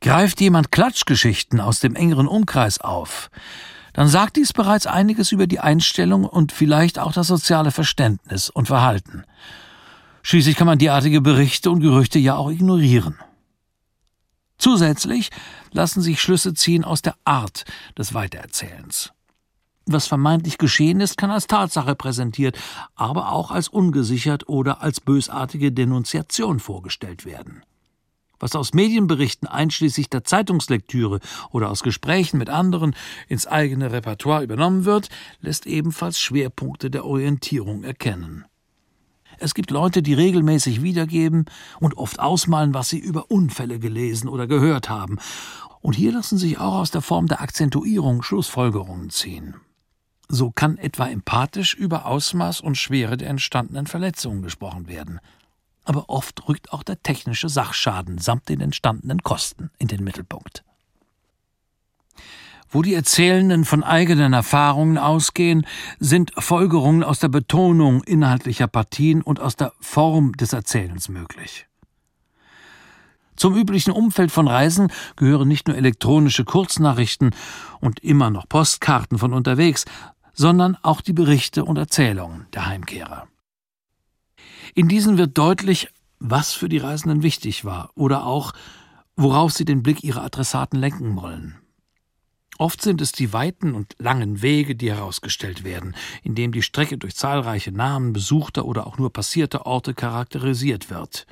Greift 0.00 0.40
jemand 0.40 0.72
Klatschgeschichten 0.72 1.60
aus 1.60 1.80
dem 1.80 1.94
engeren 1.94 2.26
Umkreis 2.26 2.80
auf, 2.80 3.30
dann 3.92 4.08
sagt 4.08 4.36
dies 4.36 4.54
bereits 4.54 4.86
einiges 4.86 5.30
über 5.30 5.46
die 5.46 5.60
Einstellung 5.60 6.24
und 6.24 6.52
vielleicht 6.52 6.98
auch 6.98 7.12
das 7.12 7.26
soziale 7.26 7.70
Verständnis 7.70 8.48
und 8.48 8.68
Verhalten. 8.68 9.24
Schließlich 10.22 10.56
kann 10.56 10.66
man 10.66 10.78
derartige 10.78 11.20
Berichte 11.20 11.70
und 11.70 11.80
Gerüchte 11.80 12.18
ja 12.18 12.36
auch 12.36 12.50
ignorieren. 12.50 13.18
Zusätzlich 14.60 15.30
lassen 15.72 16.02
sich 16.02 16.20
Schlüsse 16.20 16.52
ziehen 16.52 16.84
aus 16.84 17.00
der 17.00 17.14
Art 17.24 17.64
des 17.96 18.12
Weitererzählens. 18.12 19.10
Was 19.86 20.06
vermeintlich 20.06 20.58
geschehen 20.58 21.00
ist, 21.00 21.16
kann 21.16 21.30
als 21.30 21.46
Tatsache 21.46 21.96
präsentiert, 21.96 22.58
aber 22.94 23.32
auch 23.32 23.50
als 23.50 23.68
ungesichert 23.68 24.48
oder 24.50 24.82
als 24.82 25.00
bösartige 25.00 25.72
Denunziation 25.72 26.60
vorgestellt 26.60 27.24
werden. 27.24 27.64
Was 28.38 28.54
aus 28.54 28.74
Medienberichten 28.74 29.48
einschließlich 29.48 30.10
der 30.10 30.24
Zeitungslektüre 30.24 31.20
oder 31.50 31.70
aus 31.70 31.82
Gesprächen 31.82 32.36
mit 32.36 32.50
anderen 32.50 32.94
ins 33.28 33.46
eigene 33.46 33.92
Repertoire 33.92 34.44
übernommen 34.44 34.84
wird, 34.84 35.08
lässt 35.40 35.66
ebenfalls 35.66 36.20
Schwerpunkte 36.20 36.90
der 36.90 37.06
Orientierung 37.06 37.82
erkennen. 37.82 38.44
Es 39.40 39.54
gibt 39.54 39.70
Leute, 39.70 40.02
die 40.02 40.12
regelmäßig 40.12 40.82
wiedergeben 40.82 41.46
und 41.80 41.96
oft 41.96 42.20
ausmalen, 42.20 42.74
was 42.74 42.90
sie 42.90 42.98
über 42.98 43.30
Unfälle 43.30 43.78
gelesen 43.78 44.28
oder 44.28 44.46
gehört 44.46 44.90
haben. 44.90 45.18
Und 45.80 45.94
hier 45.94 46.12
lassen 46.12 46.36
sich 46.36 46.58
auch 46.58 46.74
aus 46.74 46.90
der 46.90 47.00
Form 47.00 47.26
der 47.26 47.40
Akzentuierung 47.40 48.22
Schlussfolgerungen 48.22 49.08
ziehen. 49.08 49.54
So 50.28 50.50
kann 50.50 50.76
etwa 50.76 51.08
empathisch 51.08 51.74
über 51.74 52.04
Ausmaß 52.04 52.60
und 52.60 52.76
Schwere 52.76 53.16
der 53.16 53.30
entstandenen 53.30 53.86
Verletzungen 53.86 54.42
gesprochen 54.42 54.88
werden. 54.88 55.20
Aber 55.84 56.10
oft 56.10 56.46
rückt 56.46 56.72
auch 56.72 56.82
der 56.82 57.02
technische 57.02 57.48
Sachschaden 57.48 58.18
samt 58.18 58.48
den 58.50 58.60
entstandenen 58.60 59.22
Kosten 59.22 59.70
in 59.78 59.88
den 59.88 60.04
Mittelpunkt. 60.04 60.64
Wo 62.70 62.82
die 62.82 62.94
Erzählenden 62.94 63.64
von 63.64 63.82
eigenen 63.82 64.32
Erfahrungen 64.32 64.96
ausgehen, 64.96 65.66
sind 65.98 66.32
Folgerungen 66.38 67.02
aus 67.02 67.18
der 67.18 67.28
Betonung 67.28 68.04
inhaltlicher 68.04 68.68
Partien 68.68 69.22
und 69.22 69.40
aus 69.40 69.56
der 69.56 69.72
Form 69.80 70.32
des 70.32 70.52
Erzählens 70.52 71.08
möglich. 71.08 71.66
Zum 73.34 73.56
üblichen 73.56 73.90
Umfeld 73.90 74.30
von 74.30 74.46
Reisen 74.46 74.92
gehören 75.16 75.48
nicht 75.48 75.66
nur 75.66 75.76
elektronische 75.76 76.44
Kurznachrichten 76.44 77.34
und 77.80 77.98
immer 78.00 78.30
noch 78.30 78.48
Postkarten 78.48 79.18
von 79.18 79.32
unterwegs, 79.32 79.84
sondern 80.32 80.76
auch 80.82 81.00
die 81.00 81.12
Berichte 81.12 81.64
und 81.64 81.76
Erzählungen 81.76 82.46
der 82.52 82.66
Heimkehrer. 82.66 83.26
In 84.74 84.88
diesen 84.88 85.18
wird 85.18 85.36
deutlich, 85.36 85.88
was 86.20 86.52
für 86.52 86.68
die 86.68 86.78
Reisenden 86.78 87.22
wichtig 87.22 87.64
war 87.64 87.90
oder 87.94 88.26
auch, 88.26 88.52
worauf 89.16 89.52
sie 89.52 89.64
den 89.64 89.82
Blick 89.82 90.04
ihrer 90.04 90.22
Adressaten 90.22 90.78
lenken 90.78 91.16
wollen. 91.16 91.56
Oft 92.60 92.82
sind 92.82 93.00
es 93.00 93.12
die 93.12 93.32
weiten 93.32 93.72
und 93.72 93.96
langen 93.98 94.42
Wege, 94.42 94.76
die 94.76 94.90
herausgestellt 94.90 95.64
werden, 95.64 95.96
indem 96.22 96.52
die 96.52 96.60
Strecke 96.60 96.98
durch 96.98 97.16
zahlreiche 97.16 97.72
Namen 97.72 98.12
besuchter 98.12 98.66
oder 98.66 98.86
auch 98.86 98.98
nur 98.98 99.10
passierter 99.10 99.64
Orte 99.64 99.94
charakterisiert 99.94 100.90
wird. 100.90 101.26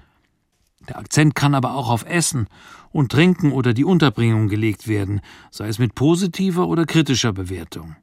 Der 0.89 0.97
Akzent 0.97 1.35
kann 1.35 1.55
aber 1.55 1.75
auch 1.75 1.91
auf 1.91 2.07
Essen 2.07 2.49
und 2.93 3.13
Trinken 3.13 3.53
oder 3.53 3.75
die 3.75 3.85
Unterbringung 3.85 4.49
gelegt 4.49 4.89
werden, 4.89 5.21
sei 5.51 5.69
es 5.69 5.79
mit 5.79 5.95
positiver 5.95 6.67
oder 6.67 6.87
kritischer 6.87 7.35
Bewertung. 7.35 7.97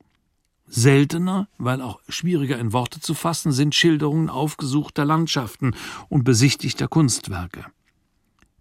Seltener, 0.68 1.48
weil 1.58 1.82
auch 1.82 2.02
schwieriger 2.08 2.60
in 2.60 2.74
Worte 2.74 3.00
zu 3.00 3.16
fassen, 3.16 3.52
sind 3.52 3.74
Schilderungen 3.74 4.30
aufgesuchter 4.30 5.04
Landschaften 5.04 5.74
und 6.10 6.26
besichtigter 6.26 6.88
Kunstwerke. 6.88 7.66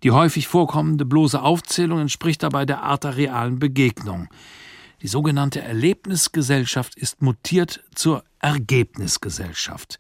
Die 0.05 0.11
häufig 0.11 0.49
vorkommende 0.49 1.07
bloße 1.07 1.41
Aufzählung 1.41 1.99
entspricht 1.99 2.43
dabei 2.43 2.67
der 2.67 2.83
Art 2.83 3.05
der 3.05 3.17
realen 3.17 3.59
Begegnung. 3.59 4.29
Die 5.01 5.09
sogenannte 5.09 5.63
Erlebnisgesellschaft 5.63 6.95
ist 6.95 7.23
mutiert 7.23 7.83
zur 7.95 8.23
Ergebnisgesellschaft, 8.39 9.99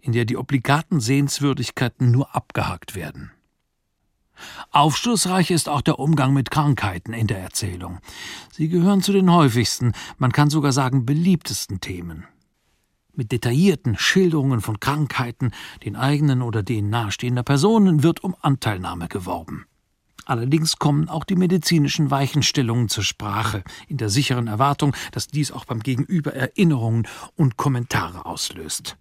in 0.00 0.12
der 0.12 0.24
die 0.24 0.36
obligaten 0.36 1.00
Sehenswürdigkeiten 1.00 2.12
nur 2.12 2.34
abgehakt 2.34 2.94
werden. 2.94 3.32
Aufschlussreich 4.70 5.50
ist 5.50 5.68
auch 5.68 5.82
der 5.82 5.98
Umgang 5.98 6.32
mit 6.32 6.52
Krankheiten 6.52 7.12
in 7.12 7.26
der 7.26 7.38
Erzählung. 7.38 7.98
Sie 8.52 8.68
gehören 8.68 9.02
zu 9.02 9.12
den 9.12 9.32
häufigsten, 9.32 9.94
man 10.16 10.30
kann 10.30 10.48
sogar 10.48 10.70
sagen 10.70 11.04
beliebtesten 11.04 11.80
Themen 11.80 12.24
mit 13.14 13.32
detaillierten 13.32 13.96
Schilderungen 13.96 14.60
von 14.60 14.80
Krankheiten, 14.80 15.52
den 15.84 15.96
eigenen 15.96 16.42
oder 16.42 16.62
denen 16.62 16.90
nahestehender 16.90 17.42
Personen, 17.42 18.02
wird 18.02 18.24
um 18.24 18.36
Anteilnahme 18.40 19.08
geworben. 19.08 19.66
Allerdings 20.26 20.76
kommen 20.76 21.08
auch 21.08 21.24
die 21.24 21.34
medizinischen 21.34 22.10
Weichenstellungen 22.10 22.88
zur 22.88 23.02
Sprache, 23.02 23.64
in 23.88 23.96
der 23.96 24.10
sicheren 24.10 24.46
Erwartung, 24.46 24.94
dass 25.12 25.26
dies 25.26 25.50
auch 25.50 25.64
beim 25.64 25.80
Gegenüber 25.80 26.32
Erinnerungen 26.32 27.08
und 27.36 27.56
Kommentare 27.56 28.26
auslöst. 28.26 28.96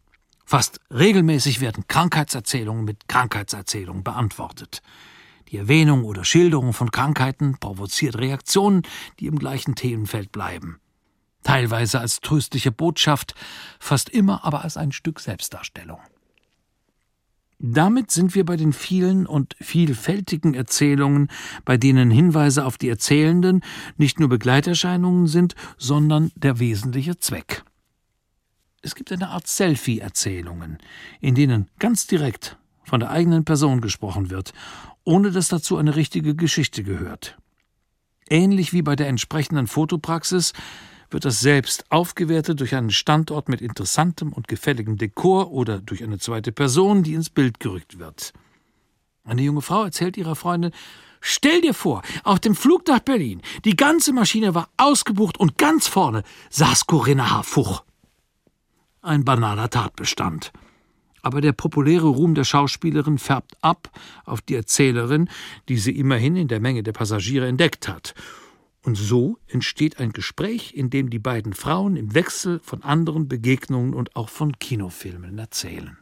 Fast 0.45 0.79
regelmäßig 0.91 1.61
werden 1.61 1.85
Krankheitserzählungen 1.87 2.83
mit 2.83 3.07
Krankheitserzählungen 3.07 4.03
beantwortet. 4.03 4.81
Die 5.49 5.57
Erwähnung 5.57 6.03
oder 6.03 6.25
Schilderung 6.25 6.73
von 6.73 6.89
Krankheiten 6.89 7.57
provoziert 7.59 8.17
Reaktionen, 8.17 8.81
die 9.19 9.27
im 9.27 9.37
gleichen 9.37 9.75
Themenfeld 9.75 10.31
bleiben 10.31 10.79
teilweise 11.43 11.99
als 11.99 12.19
tröstliche 12.21 12.71
Botschaft, 12.71 13.35
fast 13.79 14.09
immer 14.09 14.43
aber 14.43 14.63
als 14.63 14.77
ein 14.77 14.91
Stück 14.91 15.19
Selbstdarstellung. 15.19 15.99
Damit 17.61 18.09
sind 18.09 18.35
wir 18.35 18.45
bei 18.45 18.55
den 18.55 18.71
vielen 18.71 19.27
und 19.27 19.55
vielfältigen 19.59 20.53
Erzählungen, 20.53 21.29
bei 21.65 21.75
denen 21.75 22.09
Hinweise 22.09 22.63
auf 22.63 22.77
die 22.77 22.87
Erzählenden 22.87 23.61
nicht 23.97 24.17
nur 24.17 24.29
Begleiterscheinungen 24.29 25.27
sind, 25.27 25.55
sondern 25.77 26.31
der 26.35 26.59
wesentliche 26.59 27.17
Zweck. 27.17 27.63
Es 28.81 28.95
gibt 28.95 29.11
eine 29.11 29.27
Art 29.27 29.45
Selfie-Erzählungen, 29.45 30.77
in 31.19 31.35
denen 31.35 31.67
ganz 31.79 32.07
direkt 32.07 32.57
von 32.85 33.01
der 33.01 33.11
eigenen 33.11 33.43
Person 33.43 33.81
gesprochen 33.81 34.29
wird, 34.29 34.53
ohne 35.03 35.31
dass 35.31 35.49
dazu 35.49 35.75
eine 35.75 35.97
richtige 35.97 36.35
Geschichte 36.35 36.83
gehört. 36.83 37.37
Ähnlich 38.29 38.71
wie 38.71 38.83
bei 38.83 38.95
der 38.95 39.09
entsprechenden 39.09 39.67
Fotopraxis 39.67 40.53
wird 41.11 41.25
das 41.25 41.39
selbst 41.39 41.85
aufgewertet 41.89 42.59
durch 42.59 42.75
einen 42.75 42.91
Standort 42.91 43.49
mit 43.49 43.61
interessantem 43.61 44.31
und 44.33 44.47
gefälligem 44.47 44.97
Dekor 44.97 45.51
oder 45.51 45.79
durch 45.79 46.03
eine 46.03 46.19
zweite 46.19 46.51
Person, 46.51 47.03
die 47.03 47.13
ins 47.13 47.29
Bild 47.29 47.59
gerückt 47.59 47.99
wird. 47.99 48.33
Eine 49.23 49.41
junge 49.41 49.61
Frau 49.61 49.83
erzählt 49.83 50.17
ihrer 50.17 50.35
Freundin, 50.35 50.71
Stell 51.21 51.59
dir 51.59 51.73
vor, 51.73 52.01
auf 52.23 52.39
dem 52.39 52.55
Flug 52.55 52.87
nach 52.87 52.99
Berlin, 52.99 53.41
die 53.65 53.75
ganze 53.75 54.13
Maschine 54.13 54.55
war 54.55 54.69
ausgebucht 54.77 55.37
und 55.37 55.57
ganz 55.57 55.85
vorne 55.87 56.23
saß 56.49 56.87
Corinna 56.87 57.31
H. 57.31 57.43
Fuch. 57.43 57.83
Ein 59.01 59.25
banaler 59.25 59.69
Tatbestand. 59.69 60.53
Aber 61.21 61.41
der 61.41 61.51
populäre 61.51 62.07
Ruhm 62.07 62.35
der 62.35 62.45
Schauspielerin 62.45 63.17
färbt 63.17 63.57
ab 63.59 63.91
auf 64.23 64.41
die 64.41 64.55
Erzählerin, 64.55 65.29
die 65.67 65.77
sie 65.77 65.91
immerhin 65.91 66.37
in 66.37 66.47
der 66.47 66.61
Menge 66.61 66.83
der 66.83 66.93
Passagiere 66.93 67.47
entdeckt 67.47 67.89
hat 67.89 68.13
und 68.83 68.95
so 68.95 69.37
entsteht 69.47 69.99
ein 69.99 70.13
Gespräch, 70.13 70.73
in 70.73 70.89
dem 70.89 71.09
die 71.09 71.19
beiden 71.19 71.53
Frauen 71.53 71.95
im 71.95 72.13
Wechsel 72.13 72.59
von 72.59 72.83
anderen 72.83 73.27
Begegnungen 73.27 73.93
und 73.93 74.15
auch 74.15 74.29
von 74.29 74.57
Kinofilmen 74.57 75.37
erzählen. 75.37 75.97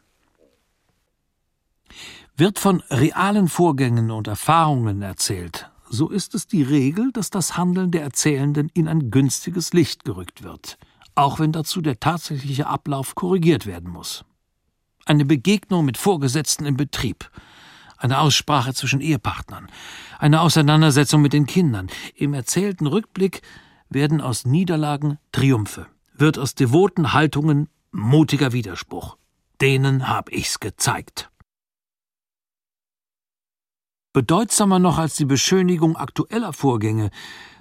Wird 2.36 2.58
von 2.58 2.82
realen 2.90 3.48
Vorgängen 3.48 4.10
und 4.10 4.28
Erfahrungen 4.28 5.02
erzählt, 5.02 5.70
so 5.90 6.08
ist 6.08 6.34
es 6.34 6.46
die 6.46 6.62
Regel, 6.62 7.10
dass 7.12 7.30
das 7.30 7.56
Handeln 7.56 7.90
der 7.90 8.02
Erzählenden 8.02 8.70
in 8.74 8.88
ein 8.88 9.10
günstiges 9.10 9.72
Licht 9.72 10.04
gerückt 10.04 10.42
wird, 10.42 10.78
auch 11.14 11.40
wenn 11.40 11.50
dazu 11.50 11.80
der 11.80 11.98
tatsächliche 11.98 12.66
Ablauf 12.66 13.14
korrigiert 13.14 13.66
werden 13.66 13.90
muss. 13.90 14.24
Eine 15.06 15.24
Begegnung 15.24 15.86
mit 15.86 15.96
Vorgesetzten 15.96 16.66
im 16.66 16.76
Betrieb, 16.76 17.30
eine 17.98 18.20
Aussprache 18.20 18.72
zwischen 18.72 19.00
Ehepartnern, 19.00 19.68
eine 20.18 20.40
Auseinandersetzung 20.40 21.20
mit 21.20 21.32
den 21.32 21.46
Kindern. 21.46 21.88
Im 22.14 22.32
erzählten 22.32 22.86
Rückblick 22.86 23.42
werden 23.88 24.20
aus 24.20 24.46
Niederlagen 24.46 25.18
Triumphe, 25.32 25.86
wird 26.14 26.38
aus 26.38 26.54
devoten 26.54 27.12
Haltungen 27.12 27.68
mutiger 27.90 28.52
Widerspruch. 28.52 29.16
Denen 29.60 30.08
hab 30.08 30.30
ich's 30.30 30.60
gezeigt. 30.60 31.30
Bedeutsamer 34.12 34.78
noch 34.78 34.98
als 34.98 35.16
die 35.16 35.24
Beschönigung 35.24 35.96
aktueller 35.96 36.52
Vorgänge 36.52 37.10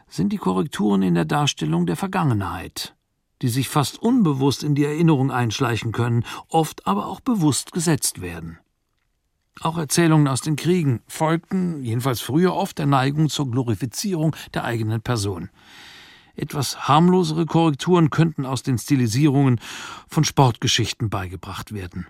sind 0.07 0.31
die 0.31 0.37
Korrekturen 0.37 1.01
in 1.01 1.15
der 1.15 1.25
Darstellung 1.25 1.85
der 1.85 1.97
Vergangenheit, 1.97 2.95
die 3.41 3.49
sich 3.49 3.67
fast 3.67 3.99
unbewusst 4.01 4.63
in 4.63 4.73
die 4.73 4.85
Erinnerung 4.85 5.31
einschleichen 5.31 5.91
können, 5.91 6.23
oft 6.47 6.87
aber 6.87 7.07
auch 7.07 7.19
bewusst 7.19 7.71
gesetzt 7.73 8.21
werden. 8.21 8.59
Auch 9.61 9.77
Erzählungen 9.77 10.27
aus 10.27 10.41
den 10.41 10.55
Kriegen 10.55 11.01
folgten, 11.07 11.83
jedenfalls 11.83 12.21
früher 12.21 12.53
oft, 12.53 12.77
der 12.77 12.85
Neigung 12.85 13.29
zur 13.29 13.49
Glorifizierung 13.49 14.35
der 14.53 14.63
eigenen 14.63 15.01
Person. 15.01 15.49
Etwas 16.35 16.87
harmlosere 16.87 17.47
Korrekturen 17.47 18.11
könnten 18.11 18.45
aus 18.45 18.61
den 18.61 18.77
Stilisierungen 18.77 19.59
von 20.07 20.23
Sportgeschichten 20.23 21.09
beigebracht 21.09 21.73
werden. 21.73 22.05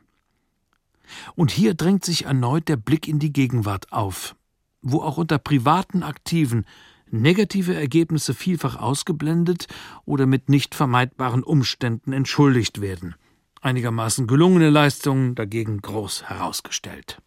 Und 1.36 1.52
hier 1.52 1.74
drängt 1.74 2.04
sich 2.04 2.26
erneut 2.26 2.68
der 2.68 2.76
Blick 2.76 3.08
in 3.08 3.20
die 3.20 3.32
Gegenwart 3.32 3.94
auf, 3.94 4.36
wo 4.82 5.00
auch 5.00 5.18
unter 5.18 5.38
privaten 5.38 6.04
Aktiven 6.04 6.66
negative 7.10 7.74
Ergebnisse 7.74 8.34
vielfach 8.34 8.76
ausgeblendet 8.76 9.68
oder 10.04 10.26
mit 10.26 10.50
nicht 10.50 10.76
vermeidbaren 10.76 11.44
Umständen 11.44 12.12
entschuldigt 12.12 12.82
werden, 12.82 13.16
einigermaßen 13.62 14.28
gelungene 14.28 14.70
Leistungen 14.70 15.34
dagegen 15.36 15.82
groß 15.82 16.24
herausgestellt 16.24 17.22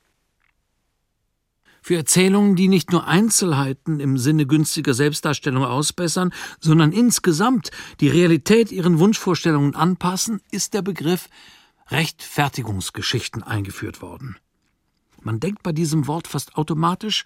für 1.82 1.96
Erzählungen, 1.96 2.56
die 2.56 2.68
nicht 2.68 2.92
nur 2.92 3.06
Einzelheiten 3.06 4.00
im 4.00 4.18
Sinne 4.18 4.46
günstiger 4.46 4.94
Selbstdarstellung 4.94 5.64
ausbessern, 5.64 6.32
sondern 6.60 6.92
insgesamt 6.92 7.70
die 8.00 8.08
Realität 8.08 8.72
ihren 8.72 8.98
Wunschvorstellungen 8.98 9.74
anpassen, 9.74 10.40
ist 10.50 10.74
der 10.74 10.82
Begriff 10.82 11.28
Rechtfertigungsgeschichten 11.88 13.42
eingeführt 13.42 14.02
worden. 14.02 14.36
Man 15.22 15.40
denkt 15.40 15.62
bei 15.62 15.72
diesem 15.72 16.06
Wort 16.06 16.28
fast 16.28 16.56
automatisch 16.56 17.24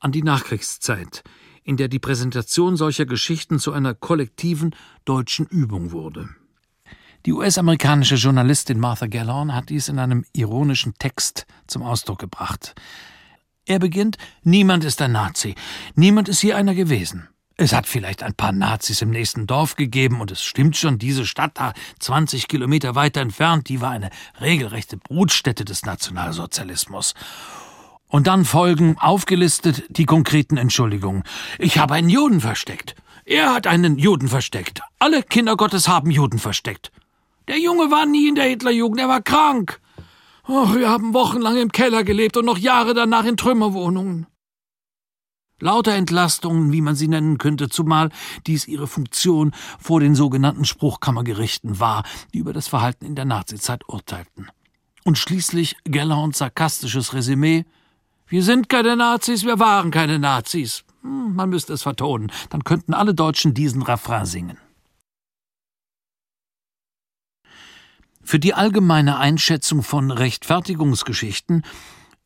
an 0.00 0.12
die 0.12 0.22
Nachkriegszeit, 0.22 1.22
in 1.64 1.76
der 1.76 1.88
die 1.88 2.00
Präsentation 2.00 2.76
solcher 2.76 3.06
Geschichten 3.06 3.58
zu 3.58 3.72
einer 3.72 3.94
kollektiven 3.94 4.74
deutschen 5.04 5.46
Übung 5.46 5.92
wurde. 5.92 6.28
Die 7.24 7.32
US-amerikanische 7.32 8.16
Journalistin 8.16 8.80
Martha 8.80 9.06
Gellhorn 9.06 9.54
hat 9.54 9.68
dies 9.68 9.88
in 9.88 10.00
einem 10.00 10.24
ironischen 10.32 10.94
Text 10.98 11.46
zum 11.68 11.84
Ausdruck 11.84 12.18
gebracht. 12.18 12.74
Er 13.64 13.78
beginnt, 13.78 14.18
niemand 14.42 14.84
ist 14.84 15.00
ein 15.02 15.12
Nazi, 15.12 15.54
niemand 15.94 16.28
ist 16.28 16.40
hier 16.40 16.56
einer 16.56 16.74
gewesen. 16.74 17.28
Es 17.56 17.72
hat 17.72 17.86
vielleicht 17.86 18.24
ein 18.24 18.34
paar 18.34 18.50
Nazis 18.50 19.02
im 19.02 19.10
nächsten 19.10 19.46
Dorf 19.46 19.76
gegeben 19.76 20.20
und 20.20 20.32
es 20.32 20.42
stimmt 20.42 20.76
schon, 20.76 20.98
diese 20.98 21.26
Stadt 21.26 21.52
da 21.54 21.72
20 22.00 22.48
Kilometer 22.48 22.96
weiter 22.96 23.20
entfernt, 23.20 23.68
die 23.68 23.80
war 23.80 23.90
eine 23.90 24.10
regelrechte 24.40 24.96
Brutstätte 24.96 25.64
des 25.64 25.84
Nationalsozialismus. 25.84 27.14
Und 28.08 28.26
dann 28.26 28.44
folgen 28.44 28.96
aufgelistet 28.98 29.84
die 29.90 30.06
konkreten 30.06 30.56
Entschuldigungen. 30.56 31.22
Ich 31.58 31.78
habe 31.78 31.94
einen 31.94 32.08
Juden 32.08 32.40
versteckt. 32.40 32.96
Er 33.24 33.54
hat 33.54 33.68
einen 33.68 33.96
Juden 33.96 34.26
versteckt. 34.26 34.80
Alle 34.98 35.22
Kinder 35.22 35.56
Gottes 35.56 35.86
haben 35.86 36.10
Juden 36.10 36.40
versteckt. 36.40 36.90
Der 37.46 37.60
Junge 37.60 37.92
war 37.92 38.06
nie 38.06 38.28
in 38.28 38.34
der 38.34 38.46
Hitlerjugend, 38.46 39.00
er 39.00 39.08
war 39.08 39.22
krank. 39.22 39.80
Oh, 40.48 40.74
wir 40.74 40.90
haben 40.90 41.14
wochenlang 41.14 41.56
im 41.56 41.70
Keller 41.70 42.02
gelebt 42.02 42.36
und 42.36 42.44
noch 42.44 42.58
Jahre 42.58 42.94
danach 42.94 43.24
in 43.24 43.36
Trümmerwohnungen. 43.36 44.26
Lauter 45.60 45.92
Entlastungen, 45.92 46.72
wie 46.72 46.80
man 46.80 46.96
sie 46.96 47.06
nennen 47.06 47.38
könnte, 47.38 47.68
zumal 47.68 48.10
dies 48.48 48.66
ihre 48.66 48.88
Funktion 48.88 49.52
vor 49.78 50.00
den 50.00 50.16
sogenannten 50.16 50.64
Spruchkammergerichten 50.64 51.78
war, 51.78 52.02
die 52.34 52.38
über 52.38 52.52
das 52.52 52.66
Verhalten 52.66 53.04
in 53.04 53.14
der 53.14 53.24
Nazizeit 53.24 53.88
urteilten. 53.88 54.50
Und 55.04 55.18
schließlich 55.18 55.76
Gellerns 55.84 56.38
sarkastisches 56.38 57.14
Resümee 57.14 57.64
Wir 58.26 58.42
sind 58.42 58.68
keine 58.68 58.96
Nazis, 58.96 59.44
wir 59.44 59.60
waren 59.60 59.92
keine 59.92 60.18
Nazis. 60.18 60.82
Hm, 61.02 61.36
man 61.36 61.50
müsste 61.50 61.72
es 61.72 61.82
vertonen, 61.82 62.32
dann 62.50 62.64
könnten 62.64 62.92
alle 62.92 63.14
Deutschen 63.14 63.54
diesen 63.54 63.82
Refrain 63.82 64.26
singen. 64.26 64.58
Für 68.22 68.38
die 68.38 68.54
allgemeine 68.54 69.18
Einschätzung 69.18 69.82
von 69.82 70.10
Rechtfertigungsgeschichten 70.10 71.64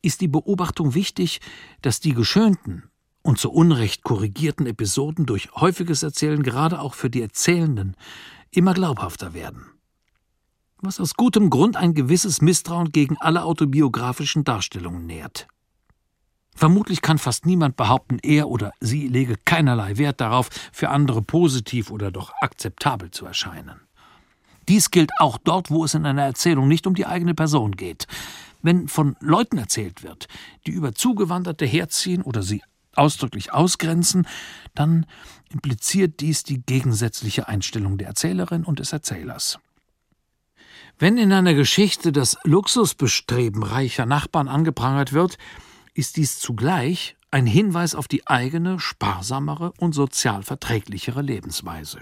ist 0.01 0.21
die 0.21 0.27
Beobachtung 0.27 0.93
wichtig, 0.93 1.41
dass 1.81 1.99
die 1.99 2.13
geschönten 2.13 2.89
und 3.23 3.39
zu 3.39 3.51
Unrecht 3.51 4.03
korrigierten 4.03 4.67
Episoden 4.67 5.25
durch 5.25 5.51
häufiges 5.53 6.03
Erzählen 6.03 6.43
gerade 6.43 6.79
auch 6.79 6.93
für 6.93 7.09
die 7.09 7.21
Erzählenden 7.21 7.97
immer 8.51 8.73
glaubhafter 8.73 9.33
werden. 9.33 9.65
Was 10.79 10.99
aus 10.99 11.15
gutem 11.15 11.49
Grund 11.49 11.75
ein 11.75 11.95
gewisses 11.95 12.41
Misstrauen 12.41 12.91
gegen 12.91 13.17
alle 13.17 13.43
autobiografischen 13.43 14.43
Darstellungen 14.43 15.07
nährt. 15.07 15.47
Vermutlich 16.55 17.01
kann 17.01 17.17
fast 17.17 17.45
niemand 17.45 17.75
behaupten, 17.75 18.19
er 18.21 18.47
oder 18.47 18.71
sie 18.79 19.07
lege 19.07 19.35
keinerlei 19.43 19.97
Wert 19.97 20.21
darauf, 20.21 20.49
für 20.71 20.89
andere 20.89 21.21
positiv 21.21 21.91
oder 21.91 22.11
doch 22.11 22.31
akzeptabel 22.41 23.11
zu 23.11 23.25
erscheinen. 23.25 23.86
Dies 24.67 24.91
gilt 24.91 25.11
auch 25.19 25.37
dort, 25.37 25.69
wo 25.71 25.85
es 25.85 25.93
in 25.93 26.05
einer 26.05 26.23
Erzählung 26.23 26.67
nicht 26.67 26.87
um 26.87 26.95
die 26.95 27.05
eigene 27.05 27.33
Person 27.33 27.71
geht. 27.71 28.07
Wenn 28.61 28.87
von 28.87 29.15
Leuten 29.19 29.57
erzählt 29.57 30.03
wird, 30.03 30.27
die 30.65 30.71
über 30.71 30.93
Zugewanderte 30.93 31.65
herziehen 31.65 32.21
oder 32.21 32.43
sie 32.43 32.61
ausdrücklich 32.95 33.53
ausgrenzen, 33.53 34.27
dann 34.73 35.05
impliziert 35.49 36.19
dies 36.19 36.43
die 36.43 36.61
gegensätzliche 36.61 37.47
Einstellung 37.47 37.97
der 37.97 38.07
Erzählerin 38.07 38.65
und 38.65 38.79
des 38.79 38.91
Erzählers. 38.91 39.59
Wenn 40.99 41.17
in 41.17 41.31
einer 41.31 41.53
Geschichte 41.53 42.11
das 42.11 42.37
Luxusbestreben 42.43 43.61
reicher 43.61 44.07
Nachbarn 44.07 44.47
angeprangert 44.47 45.13
wird, 45.13 45.37
ist 45.93 46.17
dies 46.17 46.39
zugleich 46.39 47.15
ein 47.29 47.45
Hinweis 47.45 47.93
auf 47.93 48.07
die 48.07 48.25
eigene, 48.25 48.79
sparsamere 48.79 49.73
und 49.77 49.93
sozial 49.93 50.43
verträglichere 50.43 51.21
Lebensweise. 51.21 51.99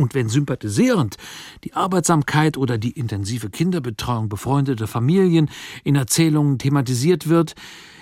Und 0.00 0.14
wenn 0.14 0.30
sympathisierend 0.30 1.18
die 1.62 1.74
Arbeitsamkeit 1.74 2.56
oder 2.56 2.78
die 2.78 2.92
intensive 2.92 3.50
Kinderbetreuung 3.50 4.30
befreundeter 4.30 4.86
Familien 4.86 5.50
in 5.84 5.94
Erzählungen 5.94 6.58
thematisiert 6.58 7.28
wird, 7.28 7.54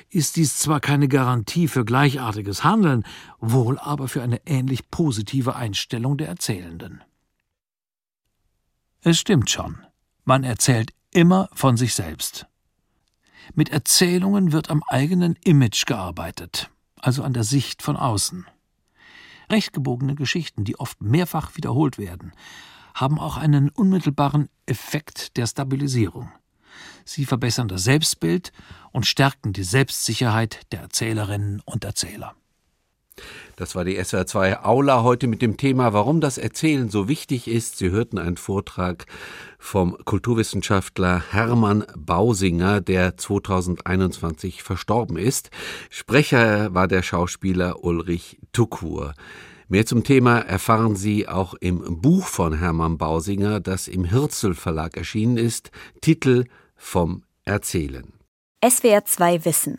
ist 0.09 0.37
dies 0.37 0.59
zwar 0.59 0.79
keine 0.79 1.09
Garantie 1.09 1.67
für 1.67 1.85
gleichartiges 1.85 2.63
Handeln, 2.63 3.03
wohl 3.41 3.81
aber 3.81 4.07
für 4.07 4.23
eine 4.23 4.41
ähnlich 4.47 4.93
positive 4.93 5.57
Einstellung 5.57 6.17
der 6.17 6.29
Erzählenden. 6.29 7.03
Es 9.01 9.19
stimmt 9.19 9.51
schon, 9.51 9.79
man 10.25 10.45
erzählt 10.45 10.93
immer 11.13 11.51
von 11.53 11.77
sich 11.77 11.95
selbst. 11.95 12.47
Mit 13.57 13.71
Erzählungen 13.71 14.53
wird 14.53 14.71
am 14.71 14.85
eigenen 14.87 15.35
Image 15.43 15.85
gearbeitet, 15.85 16.71
also 17.01 17.25
an 17.25 17.33
der 17.33 17.43
Sicht 17.43 17.83
von 17.83 17.97
außen. 17.97 18.47
Rechtgebogene 19.51 20.15
Geschichten, 20.15 20.65
die 20.65 20.79
oft 20.79 21.01
mehrfach 21.01 21.57
wiederholt 21.57 21.99
werden, 21.99 22.33
haben 22.95 23.19
auch 23.19 23.37
einen 23.37 23.69
unmittelbaren 23.71 24.49
Effekt 24.67 25.37
der 25.37 25.47
Stabilisierung. 25.47 26.31
Sie 27.05 27.25
verbessern 27.25 27.69
das 27.69 27.85
Selbstbild 27.85 28.53
und 28.93 29.07
stärken 29.07 29.53
die 29.53 29.65
Selbstsicherheit 29.65 30.61
der 30.73 30.81
Erzählerinnen 30.81 31.63
und 31.65 31.85
Erzähler. 31.85 32.35
Das 33.59 33.75
war 33.75 33.85
die 33.85 33.99
SWR2 33.99 34.63
Aula 34.63 35.03
heute 35.03 35.27
mit 35.27 35.43
dem 35.43 35.57
Thema, 35.57 35.93
warum 35.93 36.21
das 36.21 36.39
Erzählen 36.39 36.91
so 36.91 37.09
wichtig 37.09 37.49
ist. 37.49 37.79
Sie 37.79 37.91
hörten 37.91 38.17
einen 38.17 38.37
Vortrag 38.37 39.07
vom 39.59 39.99
Kulturwissenschaftler 40.05 41.25
Hermann 41.33 41.85
Bausinger, 41.97 42.81
der 42.81 43.17
2021 43.17 44.63
verstorben 44.63 45.17
ist. 45.17 45.51
Sprecher 45.91 46.73
war 46.73 46.87
der 46.87 47.03
Schauspieler 47.03 47.83
Ulrich 47.83 48.39
Tukur. 48.53 49.15
Mehr 49.67 49.87
zum 49.87 50.05
Thema 50.05 50.39
erfahren 50.39 50.95
Sie 50.95 51.27
auch 51.27 51.55
im 51.55 52.01
Buch 52.01 52.29
von 52.29 52.57
Hermann 52.61 52.97
Bausinger, 52.97 53.59
das 53.59 53.89
im 53.89 54.05
Hirzel 54.05 54.55
Verlag 54.55 54.97
erschienen 54.97 55.37
ist. 55.37 55.73
Titel 56.01 56.45
vom 56.77 57.25
Erzählen. 57.45 58.13
SWR 58.65 59.05
2 59.05 59.45
Wissen. 59.45 59.79